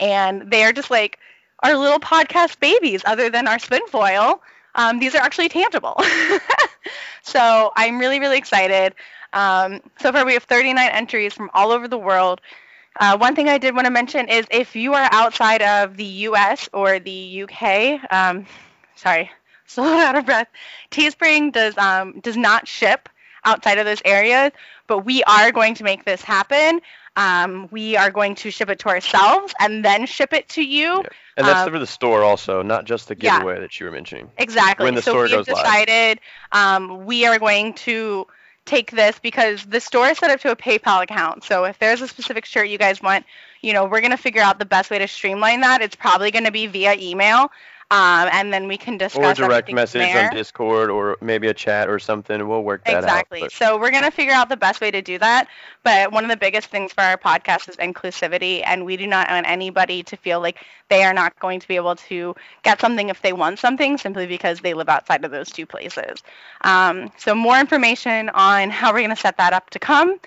And 0.00 0.50
they 0.50 0.64
are 0.64 0.72
just 0.72 0.90
like 0.90 1.18
our 1.62 1.76
little 1.76 2.00
podcast 2.00 2.58
babies, 2.58 3.02
other 3.04 3.30
than 3.30 3.46
our 3.46 3.58
spin 3.60 3.86
foil. 3.86 4.42
Um, 4.74 4.98
these 4.98 5.14
are 5.14 5.22
actually 5.22 5.48
tangible. 5.48 6.00
so 7.22 7.72
I'm 7.76 7.98
really, 7.98 8.20
really 8.20 8.38
excited. 8.38 8.94
Um, 9.32 9.80
so 10.00 10.12
far, 10.12 10.24
we 10.24 10.34
have 10.34 10.44
39 10.44 10.90
entries 10.90 11.32
from 11.32 11.50
all 11.54 11.72
over 11.72 11.88
the 11.88 11.98
world. 11.98 12.40
Uh, 13.00 13.16
one 13.16 13.34
thing 13.34 13.48
I 13.48 13.58
did 13.58 13.74
want 13.74 13.86
to 13.86 13.90
mention 13.90 14.28
is 14.28 14.46
if 14.50 14.76
you 14.76 14.92
are 14.94 15.08
outside 15.10 15.62
of 15.62 15.96
the 15.96 16.04
U.S. 16.04 16.68
or 16.72 16.98
the 16.98 17.44
UK, 17.44 18.00
um, 18.12 18.46
sorry, 18.96 19.30
so 19.66 19.82
out 19.82 20.16
of 20.16 20.26
breath. 20.26 20.48
Teespring 20.90 21.52
does 21.52 21.76
um, 21.78 22.20
does 22.20 22.36
not 22.36 22.68
ship 22.68 23.08
outside 23.44 23.78
of 23.78 23.84
those 23.84 24.02
areas, 24.04 24.52
but 24.86 25.00
we 25.00 25.22
are 25.24 25.52
going 25.52 25.74
to 25.74 25.84
make 25.84 26.04
this 26.04 26.22
happen. 26.22 26.80
Um, 27.16 27.68
we 27.70 27.96
are 27.96 28.10
going 28.10 28.34
to 28.36 28.50
ship 28.50 28.70
it 28.70 28.78
to 28.80 28.88
ourselves 28.88 29.52
and 29.60 29.84
then 29.84 30.06
ship 30.06 30.32
it 30.32 30.48
to 30.50 30.62
you. 30.62 31.02
Yeah. 31.02 31.08
And 31.36 31.46
that's 31.46 31.66
Um, 31.66 31.72
for 31.72 31.78
the 31.78 31.86
store 31.86 32.22
also, 32.22 32.62
not 32.62 32.84
just 32.84 33.08
the 33.08 33.16
yeah. 33.18 33.38
giveaway 33.38 33.60
that 33.60 33.78
you 33.78 33.86
were 33.86 33.92
mentioning. 33.92 34.30
Exactly. 34.38 34.84
when 34.84 34.94
the 34.94 35.02
so 35.02 35.12
store 35.12 35.28
goes 35.28 35.46
live. 35.48 35.56
decided 35.56 36.20
um, 36.52 37.04
we 37.04 37.26
are 37.26 37.38
going 37.38 37.74
to 37.74 38.26
take 38.64 38.92
this 38.92 39.18
because 39.18 39.64
the 39.64 39.80
store 39.80 40.08
is 40.08 40.18
set 40.18 40.30
up 40.30 40.40
to 40.40 40.50
a 40.50 40.56
PayPal 40.56 41.02
account. 41.02 41.44
So 41.44 41.64
if 41.64 41.78
there's 41.78 42.00
a 42.00 42.08
specific 42.08 42.44
shirt 42.44 42.68
you 42.68 42.78
guys 42.78 43.02
want, 43.02 43.26
you 43.60 43.72
know, 43.72 43.84
we're 43.84 44.00
going 44.00 44.12
to 44.12 44.16
figure 44.16 44.42
out 44.42 44.58
the 44.58 44.64
best 44.64 44.90
way 44.90 44.98
to 44.98 45.08
streamline 45.08 45.60
that. 45.62 45.82
It's 45.82 45.96
probably 45.96 46.30
going 46.30 46.44
to 46.44 46.52
be 46.52 46.66
via 46.66 46.94
email. 46.94 47.50
Um, 47.92 48.30
and 48.32 48.50
then 48.54 48.68
we 48.68 48.78
can 48.78 48.96
discuss 48.96 49.38
Or 49.38 49.44
direct 49.44 49.70
message 49.70 50.14
on 50.14 50.34
Discord 50.34 50.88
or 50.88 51.18
maybe 51.20 51.48
a 51.48 51.52
chat 51.52 51.90
or 51.90 51.98
something. 51.98 52.48
We'll 52.48 52.62
work 52.62 52.84
that 52.86 53.04
Exactly. 53.04 53.40
out. 53.40 53.44
but- 53.44 53.52
So 53.52 53.76
we're 53.76 53.90
going 53.90 54.04
to 54.04 54.10
figure 54.10 54.32
out 54.32 54.48
the 54.48 54.56
best 54.56 54.80
way 54.80 54.90
to 54.90 55.02
do 55.02 55.18
that. 55.18 55.46
But 55.82 56.10
one 56.10 56.24
of 56.24 56.30
the 56.30 56.36
biggest 56.38 56.68
things 56.68 56.92
for 56.94 57.02
our 57.02 57.18
podcast 57.18 57.68
is 57.68 57.76
inclusivity. 57.76 58.62
And 58.64 58.86
we 58.86 58.96
do 58.96 59.06
not 59.06 59.28
want 59.28 59.46
anybody 59.46 60.02
to 60.04 60.16
feel 60.16 60.40
like 60.40 60.64
they 60.88 61.04
are 61.04 61.12
not 61.12 61.38
going 61.38 61.60
to 61.60 61.68
be 61.68 61.76
able 61.76 61.96
to 61.96 62.34
get 62.62 62.80
something 62.80 63.10
if 63.10 63.20
they 63.20 63.34
want 63.34 63.58
something 63.58 63.98
simply 63.98 64.26
because 64.26 64.60
they 64.60 64.72
live 64.72 64.88
outside 64.88 65.22
of 65.24 65.30
those 65.30 65.50
two 65.50 65.66
places. 65.66 66.22
Um, 66.62 67.10
so 67.18 67.34
more 67.34 67.58
information 67.60 68.30
on 68.30 68.70
how 68.70 68.90
we're 68.92 69.00
going 69.00 69.10
to 69.10 69.16
set 69.16 69.36
that 69.36 69.52
up 69.52 69.68
to 69.70 69.78
come. 69.78 70.18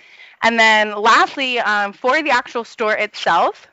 And 0.43 0.60
then 0.60 0.95
lastly, 0.95 1.60
um, 1.60 1.93
for 1.93 2.22
the 2.22 2.29
actual 2.29 2.63
store 2.63 2.93
itself, 2.93 3.67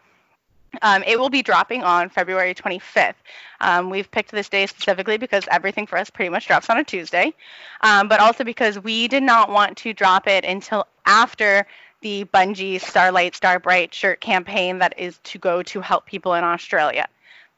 um, 0.80 1.02
it 1.06 1.18
will 1.18 1.28
be 1.28 1.42
dropping 1.42 1.82
on 1.82 2.08
February 2.08 2.54
25th. 2.54 3.14
Um, 3.60 3.90
we've 3.90 4.10
picked 4.10 4.30
this 4.30 4.48
day 4.48 4.66
specifically 4.66 5.18
because 5.18 5.44
everything 5.50 5.86
for 5.86 5.98
us 5.98 6.08
pretty 6.08 6.30
much 6.30 6.46
drops 6.46 6.70
on 6.70 6.78
a 6.78 6.84
Tuesday, 6.84 7.34
um, 7.82 8.08
but 8.08 8.20
also 8.20 8.42
because 8.44 8.78
we 8.78 9.08
did 9.08 9.22
not 9.22 9.50
want 9.50 9.76
to 9.78 9.92
drop 9.92 10.26
it 10.26 10.44
until 10.44 10.86
after 11.04 11.66
the 12.00 12.24
Bungie 12.32 12.80
Starlight 12.80 13.34
Starbright 13.34 13.94
shirt 13.94 14.20
campaign 14.20 14.78
that 14.78 14.98
is 14.98 15.18
to 15.24 15.38
go 15.38 15.62
to 15.64 15.80
help 15.80 16.06
people 16.06 16.34
in 16.34 16.42
Australia. 16.42 17.06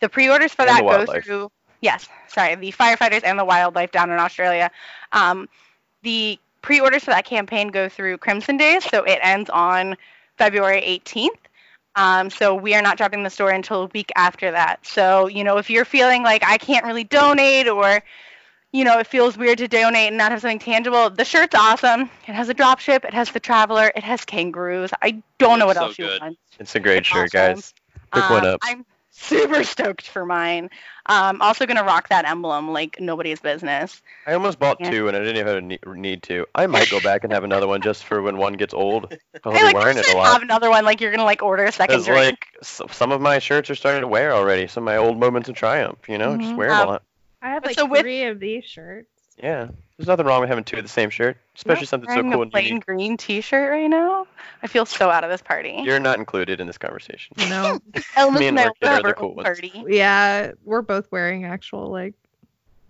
The 0.00 0.08
pre-orders 0.08 0.52
for 0.52 0.62
And 0.62 0.70
that 0.70 0.82
go 0.82 1.06
through 1.22 1.50
yes, 1.84 2.08
sorry, 2.28 2.54
the 2.56 2.72
firefighters 2.72 3.22
and 3.24 3.38
the 3.38 3.44
wildlife 3.44 3.92
down 3.92 4.10
in 4.10 4.18
Australia. 4.18 4.70
Um, 5.12 5.48
the 6.02 6.38
pre-orders 6.62 7.04
for 7.04 7.10
that 7.10 7.26
campaign 7.26 7.68
go 7.68 7.88
through 7.88 8.16
Crimson 8.18 8.56
Days, 8.56 8.84
so 8.84 9.04
it 9.04 9.18
ends 9.22 9.50
on 9.50 9.96
February 10.38 10.80
18th. 10.80 11.28
Um, 11.96 12.30
so 12.30 12.54
we 12.54 12.74
are 12.74 12.82
not 12.82 12.96
dropping 12.96 13.22
the 13.22 13.30
store 13.30 13.50
until 13.50 13.84
a 13.84 13.86
week 13.86 14.10
after 14.16 14.50
that. 14.50 14.84
So, 14.84 15.26
you 15.28 15.44
know, 15.44 15.58
if 15.58 15.70
you're 15.70 15.84
feeling 15.84 16.22
like 16.22 16.42
I 16.44 16.58
can't 16.58 16.84
really 16.84 17.04
donate 17.04 17.68
or, 17.68 18.02
you 18.72 18.84
know, 18.84 18.98
it 18.98 19.06
feels 19.06 19.36
weird 19.36 19.58
to 19.58 19.68
donate 19.68 20.08
and 20.08 20.16
not 20.18 20.32
have 20.32 20.40
something 20.40 20.58
tangible, 20.58 21.10
the 21.10 21.24
shirt's 21.24 21.54
awesome. 21.54 22.02
It 22.26 22.34
has 22.34 22.48
a 22.48 22.54
drop 22.54 22.80
ship, 22.80 23.04
it 23.04 23.14
has 23.14 23.30
the 23.30 23.40
traveler, 23.40 23.92
it 23.94 24.02
has 24.02 24.24
kangaroos. 24.24 24.90
I 25.02 25.22
don't 25.38 25.58
know 25.58 25.66
what 25.66 25.76
so 25.76 25.84
else 25.86 25.98
you 25.98 26.06
good. 26.06 26.20
want. 26.20 26.38
It's 26.58 26.74
a 26.74 26.80
great 26.80 26.98
It's 26.98 27.06
shirt, 27.06 27.32
awesome. 27.32 27.32
guys. 27.32 27.74
Pick 28.12 28.28
one 28.30 28.44
Um, 28.44 28.46
up. 28.46 28.60
I'm 28.62 28.84
super 29.16 29.62
stoked 29.64 30.08
for 30.08 30.26
mine. 30.26 30.70
Um, 31.06 31.40
also 31.40 31.66
gonna 31.66 31.84
rock 31.84 32.08
that 32.08 32.24
emblem 32.24 32.70
like 32.72 33.00
nobody's 33.00 33.40
business. 33.40 34.02
I 34.26 34.32
almost 34.34 34.58
bought 34.58 34.78
Yeah. 34.80 34.90
two 34.90 35.08
and 35.08 35.16
I 35.16 35.20
didn't 35.20 35.36
even 35.36 35.46
have 35.46 35.56
a 35.56 35.60
ne- 35.60 36.00
need 36.00 36.22
to. 36.24 36.46
I 36.54 36.66
might 36.66 36.90
go 36.90 37.00
back 37.00 37.24
and 37.24 37.32
have 37.32 37.44
another 37.44 37.66
one 37.68 37.80
just 37.80 38.04
for 38.04 38.20
when 38.22 38.36
one 38.36 38.54
gets 38.54 38.74
old. 38.74 39.16
I'll 39.44 39.52
Hey, 39.52 39.58
be 39.58 39.64
like, 39.66 39.74
wearing 39.76 39.98
it 39.98 40.08
a 40.12 40.16
lot. 40.16 40.32
have 40.32 40.42
another 40.42 40.68
one. 40.70 40.84
Like 40.84 41.00
you're 41.00 41.10
gonna 41.10 41.24
like 41.24 41.42
order 41.42 41.64
a 41.64 41.72
second 41.72 41.94
Because 41.94 42.06
drink. 42.06 42.38
like 42.62 42.90
some 42.92 43.12
of 43.12 43.20
my 43.20 43.38
shirts 43.38 43.70
are 43.70 43.74
starting 43.74 44.00
to 44.02 44.08
wear 44.08 44.32
already. 44.32 44.66
Some 44.66 44.82
of 44.82 44.86
my 44.86 44.96
old 44.96 45.18
moments 45.18 45.48
of 45.48 45.54
triumph, 45.54 46.08
you 46.08 46.18
know, 46.18 46.36
just 46.36 46.52
Mhm. 46.52 46.56
wear 46.56 46.68
them 46.70 46.80
Um, 46.80 46.88
a 46.88 46.90
lot. 46.92 47.02
I 47.42 47.48
have 47.50 47.64
like 47.64 47.74
so 47.76 47.86
with- 47.86 48.00
three 48.00 48.24
of 48.24 48.40
these 48.40 48.64
shirts. 48.64 49.08
Yeah, 49.42 49.68
there's 49.96 50.08
nothing 50.08 50.26
wrong 50.26 50.40
with 50.40 50.48
having 50.48 50.64
two 50.64 50.76
of 50.76 50.82
the 50.82 50.88
same 50.88 51.10
shirt, 51.10 51.36
especially 51.56 51.86
something 51.86 52.08
so 52.10 52.16
wearing 52.16 52.32
cool 52.32 52.40
a 52.40 52.42
and 52.42 52.52
plain 52.52 52.66
unique. 52.66 52.86
green 52.86 53.16
T-shirt 53.16 53.70
right 53.70 53.88
now. 53.88 54.26
I 54.62 54.66
feel 54.66 54.86
so 54.86 55.08
out 55.10 55.22
of 55.24 55.30
this 55.30 55.42
party. 55.42 55.80
You're 55.84 56.00
not 56.00 56.18
included 56.18 56.60
in 56.60 56.66
this 56.66 56.78
conversation. 56.78 57.36
No. 57.48 57.78
Elvis 58.16 58.38
me 58.38 58.48
and 58.48 58.58
I 58.58 58.64
Orchid 58.64 58.88
are 58.88 59.02
the 59.02 59.12
cool 59.14 59.30
own 59.30 59.36
ones. 59.36 59.44
party. 59.44 59.84
yeah, 59.86 60.52
we're 60.64 60.82
both 60.82 61.10
wearing 61.12 61.44
actual 61.44 61.90
like 61.90 62.14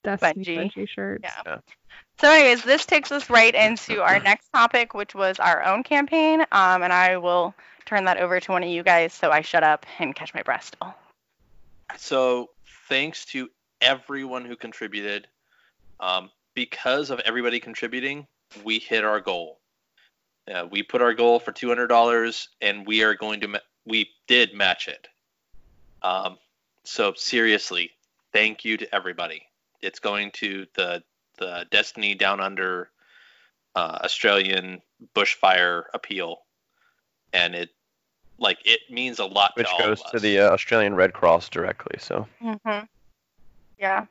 Destiny 0.03 0.45
Bungie. 0.45 0.73
Bungie, 0.73 0.89
shirts. 0.89 1.25
Yeah. 1.25 1.43
Yeah. 1.47 1.59
So, 2.21 2.31
anyways, 2.31 2.63
this 2.63 2.87
takes 2.87 3.11
us 3.11 3.29
right 3.29 3.55
into 3.55 4.01
our 4.01 4.21
next 4.21 4.49
topic, 4.53 4.95
which 4.95 5.15
was 5.15 5.39
our 5.41 5.65
own 5.65 5.83
campaign. 5.83 6.43
Um, 6.53 6.83
and 6.83 6.93
I 6.93 7.17
will 7.17 7.55
turn 7.87 8.05
that 8.05 8.19
over 8.19 8.39
to 8.39 8.53
one 8.53 8.63
of 8.63 8.69
you 8.69 8.83
guys, 8.85 9.13
so 9.13 9.31
I 9.31 9.41
shut 9.43 9.65
up 9.65 9.85
and 9.99 10.15
catch 10.15 10.33
my 10.33 10.43
breath 10.43 10.65
still. 10.65 10.95
So 11.97 12.51
thanks 12.89 13.25
to 13.27 13.51
everyone 13.81 14.45
who 14.45 14.57
contributed. 14.57 15.27
Um, 16.01 16.31
because 16.55 17.11
of 17.11 17.21
everybody 17.21 17.61
contributing, 17.61 18.27
we 18.65 18.79
hit 18.79 19.05
our 19.05 19.21
goal. 19.21 19.61
Uh, 20.53 20.67
we 20.71 20.83
put 20.83 21.01
our 21.03 21.15
goal 21.15 21.39
for 21.41 21.53
two 21.53 21.69
hundred 21.69 21.87
dollars, 21.89 22.49
and 22.61 22.87
we 22.87 23.03
are 23.03 23.15
going 23.15 23.41
to. 23.41 23.49
Ma- 23.49 23.59
we 23.87 24.09
did 24.29 24.55
match 24.55 24.89
it. 24.89 25.09
Um, 26.03 26.39
so 26.85 27.13
seriously, 27.17 27.91
thank 28.33 28.65
you 28.65 28.77
to 28.77 28.95
everybody. 28.95 29.43
It's 29.83 29.99
going 29.99 30.31
to 30.33 30.67
the 30.75 31.03
the 31.39 31.67
Destiny 31.71 32.15
Down 32.15 32.41
Under 32.41 32.91
uh, 33.75 33.99
Australian 34.05 34.81
bushfire 35.17 35.85
appeal, 35.95 36.43
and 37.33 37.55
it 37.55 37.71
like 38.39 38.59
it 38.65 38.81
means 38.91 39.19
a 39.19 39.25
lot 39.25 39.53
Which 39.57 39.67
to 39.67 39.73
all 39.73 39.79
goes 39.79 40.01
of 40.01 40.07
us. 40.07 40.11
to 40.13 40.19
the 40.21 40.41
uh, 40.41 40.51
Australian 40.51 40.95
Red 40.95 41.15
Cross 41.15 41.49
directly. 41.49 41.97
So 41.99 42.27
Mm-hmm. 42.43 42.85
Yeah, 43.79 44.07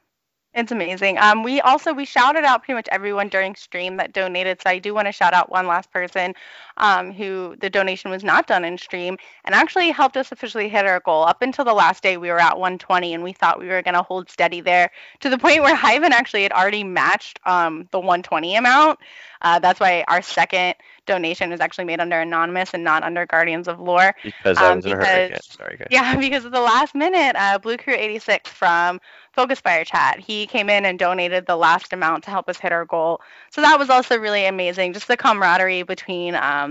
it's 0.54 0.72
amazing. 0.72 1.18
Um, 1.18 1.42
we 1.44 1.62
also 1.62 1.94
we 1.94 2.06
shouted 2.06 2.44
out 2.44 2.64
pretty 2.64 2.76
much 2.76 2.88
everyone 2.92 3.30
during 3.30 3.56
stream 3.56 3.98
that 3.98 4.14
donated. 4.14 4.62
So 4.62 4.70
I 4.70 4.78
do 4.80 4.94
want 4.94 5.08
to 5.08 5.12
shout 5.12 5.34
out 5.34 5.50
one 5.52 5.66
last 5.66 5.92
person, 5.92 6.34
um, 6.78 7.12
who 7.12 7.56
the 7.60 7.70
donation 7.70 8.10
was 8.12 8.24
not 8.24 8.48
done 8.48 8.64
in 8.66 8.78
stream 8.78 9.18
and 9.46 9.54
actually 9.56 9.92
helped 9.92 10.18
us 10.18 10.32
officially 10.32 10.70
hit 10.70 10.86
our 10.86 11.00
goal. 11.00 11.24
Up 11.24 11.42
until 11.42 11.66
the 11.66 11.74
last 11.74 12.04
day, 12.04 12.18
we 12.18 12.30
were 12.30 12.40
at 12.40 12.58
120, 12.58 13.14
and 13.14 13.24
we 13.24 13.34
thought 13.34 13.60
we 13.60 13.68
were 13.68 13.82
going 13.82 13.96
to 13.96 14.02
hold 14.04 14.30
steady 14.30 14.62
there 14.62 14.90
to 15.22 15.30
the 15.30 15.38
point 15.40 15.62
where 15.62 15.76
Hyven 15.76 16.12
actually 16.12 16.44
had 16.44 16.52
already 16.52 16.84
matched 16.84 17.40
um 17.46 17.88
the 17.92 18.00
120 18.00 18.56
amount. 18.56 19.00
Uh, 19.42 19.60
that's 19.60 19.80
why 19.80 20.04
our 20.08 20.22
second 20.22 20.76
donation 21.06 21.52
is 21.52 21.60
actually 21.60 21.86
made 21.86 22.00
under 22.00 22.20
anonymous 22.20 22.74
and 22.74 22.84
not 22.84 23.04
under 23.04 23.26
Guardians 23.26 23.68
of 23.68 23.80
Lore. 23.80 24.14
because 24.22 24.62
I 24.62 24.70
Um, 24.70 24.76
was 24.76 24.86
in 24.86 24.92
a 24.92 24.96
hurry. 24.96 25.24
Yeah, 25.30 25.40
sorry 25.42 25.78
guys. 25.78 25.88
Yeah, 25.90 26.16
because 26.16 26.46
at 26.46 26.52
the 26.52 26.60
last 26.62 26.96
minute, 26.96 27.36
uh, 27.36 27.58
Blue 27.60 27.78
Crew 27.78 27.94
86 27.94 28.50
from 28.50 29.00
Focus 29.32 29.60
Fire 29.60 29.84
Chat, 29.84 30.20
he 30.20 30.46
came 30.46 30.70
in 30.70 30.86
and 30.86 30.98
donated 30.98 31.46
the 31.46 31.56
last 31.56 31.92
amount 31.92 32.24
to 32.24 32.30
help 32.30 32.48
us 32.48 32.58
hit 32.58 32.72
our 32.72 32.86
goal. 32.86 33.20
So 33.52 33.62
that 33.62 33.78
was 33.78 33.90
also 33.90 34.18
really 34.18 34.46
amazing. 34.46 34.94
Just 34.94 35.08
the 35.08 35.16
camaraderie 35.18 35.84
between, 35.84 36.36
um, 36.36 36.63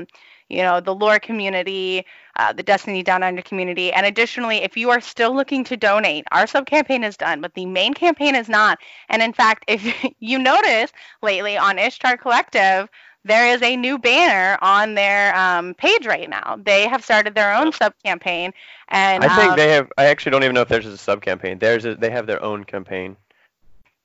you 0.49 0.63
know, 0.63 0.81
the 0.81 0.95
lore 0.95 1.19
community, 1.19 2.05
uh, 2.39 2.53
the 2.53 2.63
Destiny 2.63 3.03
Down 3.03 3.23
Under 3.23 3.41
community, 3.43 3.93
and 3.93 4.05
additionally, 4.07 4.59
if 4.59 4.77
you 4.77 4.91
are 4.91 5.01
still 5.01 5.35
looking 5.35 5.65
to 5.65 5.77
donate, 5.77 6.25
our 6.33 6.47
sub 6.47 6.67
campaign 6.67 7.05
is 7.05 7.17
done, 7.17 7.41
but 7.41 7.55
the 7.55 7.65
main 7.67 7.95
campaign 7.95 8.35
is 8.35 8.49
not. 8.49 8.79
And 9.09 9.23
in 9.23 9.33
fact, 9.33 9.65
if 9.69 9.83
you 10.19 10.39
notice 10.39 10.93
lately 11.23 11.57
on 11.57 11.79
Ishtar 11.79 12.17
Collective, 12.19 12.89
there 13.25 13.47
is 13.55 13.63
a 13.63 13.77
new 13.77 13.99
banner 13.99 14.59
on 14.63 14.95
their 14.95 15.35
um, 15.37 15.75
page 15.75 16.07
right 16.07 16.29
now. 16.29 16.59
They 16.63 16.89
have 16.89 17.05
started 17.05 17.35
their 17.35 17.55
own 17.55 17.73
sub 17.73 17.95
campaign, 18.05 18.53
and 18.89 19.25
I 19.25 19.37
think 19.37 19.51
um, 19.53 19.57
they 19.57 19.71
have. 19.71 19.91
I 19.97 20.07
actually 20.07 20.33
don't 20.33 20.43
even 20.45 20.55
know 20.55 20.63
if 20.63 20.69
theirs 20.69 20.87
is 20.87 20.95
a 20.95 20.99
sub 20.99 21.23
campaign. 21.23 21.59
Theirs 21.61 21.85
is. 21.85 21.97
They 21.99 22.11
have 22.11 22.27
their 22.27 22.43
own 22.43 22.65
campaign. 22.65 23.17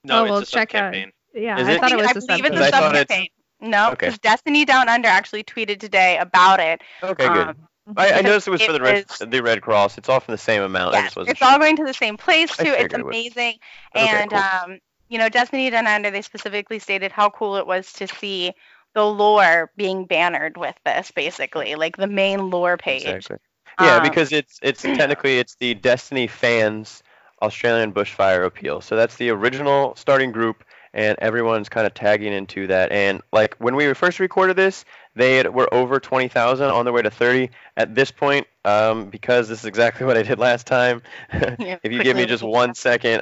No, 0.03 0.19
Oh, 0.19 0.23
it's 0.25 0.29
well, 0.31 0.39
a 0.39 0.45
check 0.45 0.75
out- 0.75 0.93
campaign. 0.93 1.11
Yeah, 1.33 1.59
Is 1.59 1.67
I 1.67 1.73
it? 1.73 1.79
thought 1.81 1.91
it 1.91 1.97
was 1.97 2.07
I 2.07 2.11
a 2.11 2.13
believe 2.13 2.45
it's 2.45 2.55
sub 2.55 2.61
a 2.61 2.65
I 2.67 2.69
sub 2.69 2.79
thought 2.83 2.95
it's- 2.95 3.27
No, 3.59 3.87
Okay. 3.87 3.95
because 4.07 4.19
Destiny 4.19 4.65
Down 4.65 4.87
Under 4.89 5.07
actually 5.07 5.43
tweeted 5.43 5.79
today 5.79 6.17
about 6.17 6.59
it. 6.59 6.81
Okay, 7.03 7.27
good. 7.27 7.47
Um, 7.47 7.67
I, 7.95 8.13
I 8.13 8.21
noticed 8.21 8.47
it 8.47 8.51
was 8.51 8.61
for 8.61 8.73
the 8.73 8.81
Red, 8.81 9.05
was- 9.07 9.29
the 9.29 9.41
Red 9.41 9.61
Cross. 9.61 9.97
It's 9.97 10.09
all 10.09 10.19
from 10.19 10.33
the 10.33 10.37
same 10.37 10.61
amount. 10.61 10.93
Yes, 10.93 11.13
it's 11.17 11.39
sure. 11.39 11.47
all 11.47 11.57
going 11.57 11.75
to 11.77 11.85
the 11.85 11.93
same 11.93 12.17
place 12.17 12.55
too. 12.55 12.65
It's 12.67 12.77
figured 12.81 12.93
it 12.93 13.05
amazing. 13.05 13.55
Okay, 13.95 14.07
and 14.21 14.29
cool. 14.29 14.39
um, 14.39 14.79
you 15.09 15.17
know, 15.17 15.29
Destiny 15.29 15.69
Down 15.69 15.87
Under, 15.87 16.11
they 16.11 16.21
specifically 16.21 16.79
stated 16.79 17.11
how 17.11 17.29
cool 17.29 17.55
it 17.55 17.65
was 17.65 17.93
to 17.93 18.07
see 18.07 18.53
the 18.93 19.05
lore 19.05 19.71
being 19.77 20.05
bannered 20.05 20.57
with 20.57 20.75
this, 20.85 21.11
basically, 21.11 21.75
like 21.75 21.97
the 21.97 22.07
main 22.07 22.49
lore 22.49 22.77
page. 22.77 23.05
Exactly. 23.05 23.37
Yeah, 23.79 23.97
Um, 23.97 24.03
because 24.03 24.31
it's 24.31 24.59
it's 24.61 24.81
technically 24.81 25.39
it's 25.39 25.55
the 25.55 25.73
Destiny 25.75 26.27
fans 26.27 27.03
Australian 27.41 27.93
Bushfire 27.93 28.45
Appeal. 28.45 28.81
So 28.81 28.95
that's 28.95 29.15
the 29.15 29.29
original 29.29 29.95
starting 29.95 30.31
group, 30.31 30.63
and 30.93 31.17
everyone's 31.19 31.69
kind 31.69 31.85
of 31.87 31.93
tagging 31.93 32.33
into 32.33 32.67
that. 32.67 32.91
And 32.91 33.21
like 33.31 33.55
when 33.59 33.75
we 33.75 33.93
first 33.93 34.19
recorded 34.19 34.55
this, 34.55 34.85
they 35.15 35.37
had, 35.37 35.53
were 35.53 35.71
over 35.73 35.99
twenty 35.99 36.27
thousand, 36.27 36.69
on 36.69 36.85
their 36.85 36.93
way 36.93 37.01
to 37.01 37.11
thirty. 37.11 37.49
At 37.75 37.95
this 37.95 38.11
point, 38.11 38.47
um, 38.65 39.09
because 39.09 39.47
this 39.47 39.59
is 39.59 39.65
exactly 39.65 40.05
what 40.07 40.17
I 40.17 40.23
did 40.23 40.39
last 40.39 40.67
time. 40.67 41.01
Yeah, 41.59 41.77
if 41.83 41.91
you 41.91 42.03
give 42.03 42.15
me 42.15 42.25
just 42.25 42.43
look 42.43 42.53
one 42.53 42.73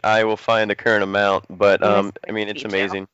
I 0.03 0.23
will 0.25 0.37
find 0.37 0.69
the 0.69 0.75
current 0.75 1.03
amount. 1.03 1.45
But 1.49 1.81
um, 1.83 2.11
I 2.27 2.31
mean, 2.31 2.49
it's 2.49 2.61
too. 2.63 2.67
amazing. 2.67 3.07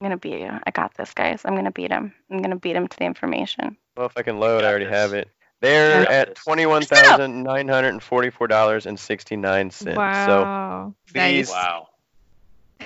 I'm 0.00 0.06
gonna 0.06 0.16
beat 0.16 0.40
you. 0.40 0.50
I 0.66 0.70
got 0.72 0.94
this, 0.94 1.14
guys. 1.14 1.42
I'm 1.44 1.54
gonna 1.54 1.70
beat 1.70 1.90
him. 1.92 2.12
I'm 2.30 2.42
gonna 2.42 2.56
beat 2.56 2.74
him 2.74 2.88
to 2.88 2.98
the 2.98 3.04
information. 3.04 3.76
Well, 3.96 4.06
if 4.06 4.16
I 4.16 4.22
can 4.22 4.40
load, 4.40 4.64
I 4.64 4.68
already 4.68 4.86
this. 4.86 4.94
have 4.94 5.12
it. 5.12 5.28
They're 5.60 6.10
at 6.10 6.28
this. 6.34 6.44
twenty-one 6.44 6.82
thousand 6.82 7.44
nine 7.44 7.68
hundred 7.68 7.90
and 7.90 8.02
forty-four 8.02 8.48
dollars 8.48 8.86
and 8.86 8.98
sixty-nine 8.98 9.70
cents. 9.70 9.94
So 9.94 9.96
Wow. 9.96 10.94
please- 11.06 11.14
Nice. 11.14 11.50
Wow. 11.50 11.88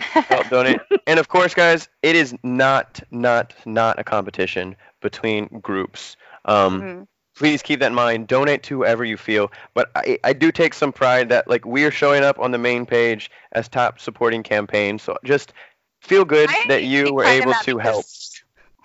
Help 0.05 0.49
donate. 0.51 0.81
and 1.07 1.19
of 1.19 1.29
course, 1.29 1.55
guys, 1.55 1.89
it 2.03 2.17
is 2.17 2.35
not, 2.43 3.01
not, 3.11 3.55
not 3.65 3.99
a 3.99 4.05
competition 4.05 4.77
between 5.01 5.47
groups. 5.61 6.17
Um, 6.45 6.81
Mhm. 6.83 7.07
Please 7.37 7.61
keep 7.63 7.81
that 7.81 7.89
in 7.89 7.95
mind. 7.95 8.29
Donate 8.29 8.63
to 8.63 8.79
whoever 8.79 9.05
you 9.05 9.19
feel. 9.19 9.53
But 9.75 9.91
I, 9.95 10.19
I 10.25 10.33
do 10.33 10.51
take 10.51 10.73
some 10.73 10.91
pride 10.91 11.29
that 11.29 11.47
like 11.47 11.67
we 11.67 11.85
are 11.85 11.91
showing 11.91 12.25
up 12.25 12.39
on 12.39 12.51
the 12.51 12.57
main 12.57 12.87
page 12.87 13.31
as 13.53 13.69
top 13.69 14.01
supporting 14.01 14.43
campaign. 14.43 14.99
So 14.99 15.19
just 15.23 15.53
feel 16.01 16.25
good 16.25 16.49
I 16.49 16.65
that 16.69 16.85
you 16.85 17.13
were 17.13 17.25
able 17.25 17.53
to 17.53 17.77
help. 17.77 18.07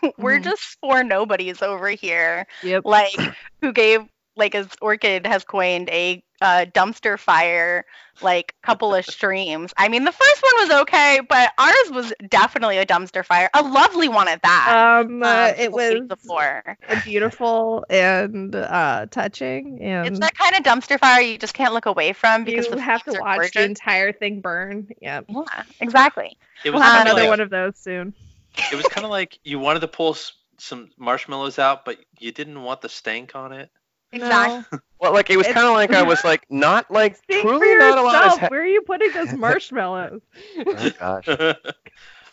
We're 0.18 0.40
Mhm. 0.40 0.44
just 0.44 0.64
four 0.82 1.02
nobodies 1.02 1.62
over 1.62 1.88
here, 1.92 2.46
Yep. 2.62 2.82
like 2.84 3.16
who 3.62 3.72
gave 3.72 4.02
like 4.42 4.56
as 4.56 4.68
Orchid 4.82 5.28
has 5.28 5.44
coined, 5.44 5.88
a 5.92 6.24
uh, 6.42 6.66
dumpster 6.74 7.20
fire 7.20 7.86
like 8.24 8.56
couple 8.64 8.96
of 8.96 9.06
streams. 9.18 9.72
I 9.78 9.88
mean, 9.88 10.04
the 10.04 10.12
first 10.12 10.42
one 10.42 10.68
was 10.68 10.82
okay, 10.82 11.20
but 11.30 11.52
ours 11.60 11.92
was 11.92 12.14
definitely 12.28 12.80
a 12.80 12.86
dumpster 12.86 13.24
fire, 13.24 13.52
a 13.54 13.62
lovely 13.62 14.10
one 14.10 14.28
at 14.28 14.42
that. 14.42 15.04
Um, 15.06 15.22
uh, 15.22 15.54
it 15.58 15.72
was 15.72 16.08
before. 16.08 16.78
beautiful 17.04 17.86
and 17.90 18.56
uh, 18.56 19.06
touching, 19.12 19.80
and 19.82 20.08
It's 20.08 20.20
that 20.20 20.36
kind 20.36 20.56
of 20.56 20.64
dumpster 20.64 21.00
fire 21.00 21.22
you 21.22 21.38
just 21.38 21.54
can't 21.54 21.74
look 21.74 21.86
away 21.86 22.14
from 22.14 22.44
because 22.44 22.66
you 22.66 22.76
the 22.76 22.82
have 22.82 23.04
to 23.04 23.12
flames 23.12 23.24
are 23.24 23.38
watch 23.38 23.54
the 23.54 23.64
entire 23.64 24.12
thing 24.12 24.42
burn. 24.42 24.88
Yep. 25.02 25.26
Yeah, 25.30 25.64
exactly. 25.80 26.36
It 26.66 26.72
was 26.72 26.80
We'll 26.80 26.90
have 26.90 27.06
another 27.06 27.22
like, 27.22 27.30
one 27.30 27.42
of 27.42 27.52
those 27.52 27.78
soon. 27.78 28.16
it 28.72 28.76
was 28.76 28.88
kind 28.88 29.06
of 29.06 29.12
like 29.12 29.38
you 29.44 29.60
wanted 29.60 29.82
to 29.82 29.88
pull 29.88 30.18
some 30.58 30.90
marshmallows 30.98 31.60
out, 31.60 31.86
but 31.86 31.98
you 32.20 32.32
didn't 32.32 32.62
want 32.62 32.82
the 32.82 32.90
stank 32.90 33.36
on 33.36 33.52
it. 33.52 33.70
Exactly. 34.12 34.80
Well, 35.00 35.14
like 35.14 35.30
it 35.30 35.38
was 35.38 35.48
kind 35.48 35.66
of 35.66 35.74
like 35.74 35.94
I 35.94 36.04
was 36.04 36.24
like 36.24 36.46
not 36.50 36.92
like 36.92 37.16
Speak 37.16 37.42
truly 37.42 37.72
for 37.74 37.80
not 37.80 37.98
a 37.98 38.02
lot. 38.02 38.14
yourself. 38.14 38.34
Is 38.34 38.40
ha- 38.40 38.48
Where 38.50 38.62
are 38.62 38.66
you 38.66 38.82
putting 38.82 39.12
those 39.14 39.34
marshmallows? 39.38 40.22
oh 40.58 40.90
gosh. 41.00 41.28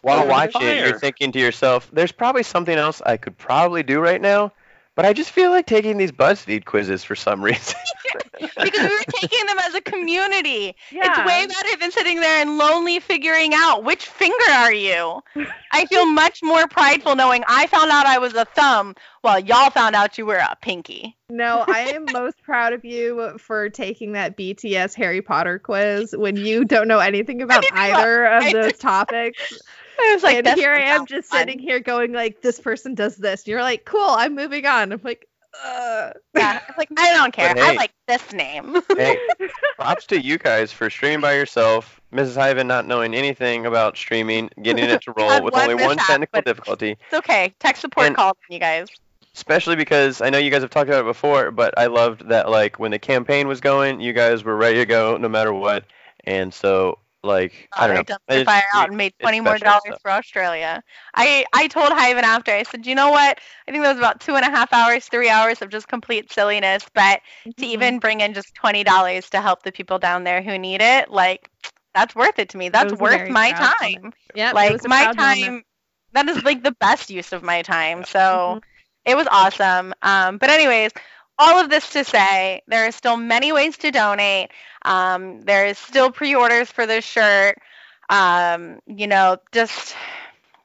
While 0.02 0.28
watching 0.28 0.62
it, 0.62 0.87
you're 0.87 0.99
thinking 0.99 1.32
to 1.32 1.38
yourself, 1.38 1.88
"There's 1.92 2.12
probably 2.12 2.42
something 2.42 2.76
else 2.76 3.00
I 3.04 3.16
could 3.16 3.37
probably 3.37 3.82
do 3.82 4.00
right 4.00 4.20
now." 4.20 4.52
But 4.99 5.07
I 5.07 5.12
just 5.12 5.31
feel 5.31 5.52
like 5.52 5.67
taking 5.67 5.97
these 5.97 6.11
BuzzFeed 6.11 6.64
quizzes 6.64 7.05
for 7.05 7.14
some 7.14 7.40
reason. 7.45 7.76
because 8.40 8.81
we 8.81 8.97
were 8.97 9.05
taking 9.21 9.47
them 9.47 9.57
as 9.61 9.73
a 9.76 9.81
community. 9.81 10.75
Yeah. 10.90 11.02
It's 11.05 11.19
way 11.19 11.47
better 11.47 11.76
than 11.78 11.93
sitting 11.93 12.19
there 12.19 12.43
and 12.43 12.59
lonely 12.59 12.99
figuring 12.99 13.52
out 13.55 13.85
which 13.85 14.07
finger 14.07 14.50
are 14.50 14.73
you. 14.73 15.23
I 15.71 15.87
feel 15.87 16.05
much 16.12 16.43
more 16.43 16.67
prideful 16.67 17.14
knowing 17.14 17.45
I 17.47 17.69
found 17.69 17.93
out 17.93 18.07
I 18.07 18.19
was 18.19 18.35
a 18.35 18.45
thumb 18.45 18.97
while 19.21 19.38
y'all 19.38 19.71
found 19.71 19.95
out 19.95 20.19
you 20.19 20.26
were 20.26 20.35
a 20.35 20.57
pinky. 20.61 21.17
No, 21.31 21.64
I 21.69 21.93
am 21.95 22.07
most 22.12 22.43
proud 22.43 22.73
of 22.73 22.85
you 22.85 23.38
for 23.38 23.69
taking 23.69 24.14
that 24.14 24.37
BTS 24.37 24.97
Harry 24.97 25.23
Potter 25.23 25.61
quiz 25.61 26.12
when 26.12 26.35
you 26.35 26.64
don't 26.64 26.88
know 26.88 26.99
anything 26.99 27.40
about 27.40 27.62
didn't 27.62 27.76
know. 27.76 27.83
either 27.83 28.25
of 28.25 28.43
I 28.43 28.52
those 28.52 28.78
topics. 28.78 29.61
I 30.00 30.14
was 30.14 30.23
like, 30.23 30.37
and 30.47 30.59
here 30.59 30.73
I 30.73 30.81
am 30.81 31.07
just 31.07 31.28
fun. 31.28 31.40
sitting 31.40 31.59
here 31.59 31.81
going 31.81 32.12
like, 32.12 32.40
this 32.40 32.61
person 32.61 32.95
does 32.95 33.17
this. 33.17 33.43
And 33.43 33.49
you're 33.49 33.62
like, 33.62 33.85
cool, 33.85 34.00
I'm 34.09 34.35
moving 34.35 34.64
on. 34.67 34.93
I'm 34.93 35.00
like, 35.02 35.26
uh. 35.64 36.12
Yeah, 36.37 36.61
it's 36.69 36.78
like 36.78 36.88
I 36.97 37.12
don't 37.14 37.33
care. 37.33 37.55
But 37.55 37.62
I 37.62 37.73
like 37.75 37.93
this 38.07 38.33
name. 38.33 38.81
hey, 38.97 39.19
props 39.76 40.07
to 40.07 40.21
you 40.21 40.38
guys 40.38 40.71
for 40.73 40.88
streaming 40.90 41.21
by 41.21 41.35
yourself. 41.35 42.00
Mrs. 42.12 42.37
Hyven 42.37 42.67
not 42.67 42.87
knowing 42.87 43.14
anything 43.14 43.67
about 43.67 43.97
streaming, 43.97 44.50
getting 44.62 44.85
it 44.85 45.02
to 45.02 45.12
roll 45.17 45.43
with 45.43 45.52
one 45.55 45.71
only 45.71 45.85
one 45.85 45.97
technical 45.97 46.43
difficulty. 46.43 46.93
It's 46.93 47.14
okay. 47.14 47.55
Tech 47.59 47.76
support 47.76 48.07
And- 48.07 48.17
called 48.17 48.37
you 48.49 48.59
guys. 48.59 48.88
especially 49.35 49.76
because 49.76 50.21
I 50.21 50.31
know 50.31 50.38
you 50.38 50.50
guys 50.50 50.62
have 50.62 50.71
talked 50.71 50.88
about 50.88 51.00
it 51.00 51.07
before, 51.07 51.50
but 51.50 51.76
I 51.78 51.87
loved 51.87 52.28
that 52.28 52.49
like 52.50 52.78
when 52.78 52.90
the 52.93 52.99
campaign 52.99 53.49
was 53.49 53.61
going, 53.61 54.00
you 54.00 54.12
guys 54.12 54.45
were 54.45 54.57
ready 54.57 54.76
to 54.78 54.87
go 54.87 55.17
no 55.17 55.28
matter 55.28 55.52
what, 55.52 55.85
and 56.25 56.52
so 56.55 56.99
like 57.28 57.68
I 57.76 57.87
don't 57.87 57.97
know, 57.97 58.02
dumpster 58.02 58.18
It's- 58.40 58.47
fire 58.47 58.64
out 58.75 58.88
and 58.88 58.97
made 58.99 59.14
twenty 59.20 59.40
more 59.40 59.58
dollars 59.58 59.82
stuff. 59.87 60.02
for 60.02 60.11
Australia. 60.11 60.82
I 61.14 61.44
I 61.54 61.68
told 61.68 61.90
Hyven 61.92 62.25
after 62.25 62.52
I 62.52 62.64
said, 62.64 62.87
you 62.87 62.94
know 62.94 63.11
what? 63.11 63.38
I 63.68 63.70
think 63.70 63.85
that 63.85 63.90
was 63.90 63.99
about 63.99 64.20
two 64.20 64.35
and 64.37 64.44
a 64.44 64.50
half 64.50 64.73
hours, 64.73 65.06
three 65.06 65.30
hours 65.30 65.62
of 65.62 65.70
just 65.70 65.88
complete 65.88 66.32
silliness. 66.32 66.85
But 66.94 67.20
to 67.58 67.64
Mm-hmm. 67.64 67.64
even 67.66 67.99
bring 68.00 68.20
in 68.20 68.35
just 68.35 68.54
twenty 68.54 68.85
dollars 68.85 69.30
to 69.30 69.40
help 69.40 69.62
the 69.62 69.73
people 69.73 69.99
down 69.99 70.25
there 70.25 70.42
who 70.42 70.58
need 70.58 70.80
it, 70.82 71.11
like 71.11 71.49
that's 71.94 72.14
worth 72.14 72.38
it 72.38 72.49
to 72.50 72.58
me. 72.58 72.68
That's 72.68 72.92
worth 72.94 73.28
my 73.28 73.52
time. 73.52 73.70
moment. 73.94 74.14
Yep, 74.35 74.52
it 74.52 74.54
like 74.54 74.85
my 74.88 75.06
time. 75.12 75.40
moment. 75.40 75.66
That 76.12 76.28
is 76.28 76.42
like 76.44 76.62
the 76.62 76.73
best 76.73 77.11
use 77.11 77.32
of 77.32 77.42
my 77.42 77.62
time. 77.62 78.04
So 78.04 78.18
Mhm. 78.18 78.62
it 79.04 79.16
was 79.16 79.26
awesome. 79.30 79.94
Um, 80.02 80.38
but 80.38 80.50
anyways, 80.50 80.92
all 81.38 81.59
of 81.59 81.71
this 81.71 81.90
to 81.90 82.04
say, 82.04 82.62
there 82.66 82.87
are 82.87 82.92
still 82.92 83.16
many 83.16 83.52
ways 83.52 83.76
to 83.78 83.90
donate. 83.90 84.50
Um, 84.85 85.42
there 85.42 85.66
is 85.66 85.78
still 85.78 86.11
pre-orders 86.11 86.71
for 86.71 86.87
this 86.87 87.04
shirt. 87.04 87.59
Um, 88.11 88.80
you 88.87 89.07
know, 89.07 89.37
just 89.52 89.95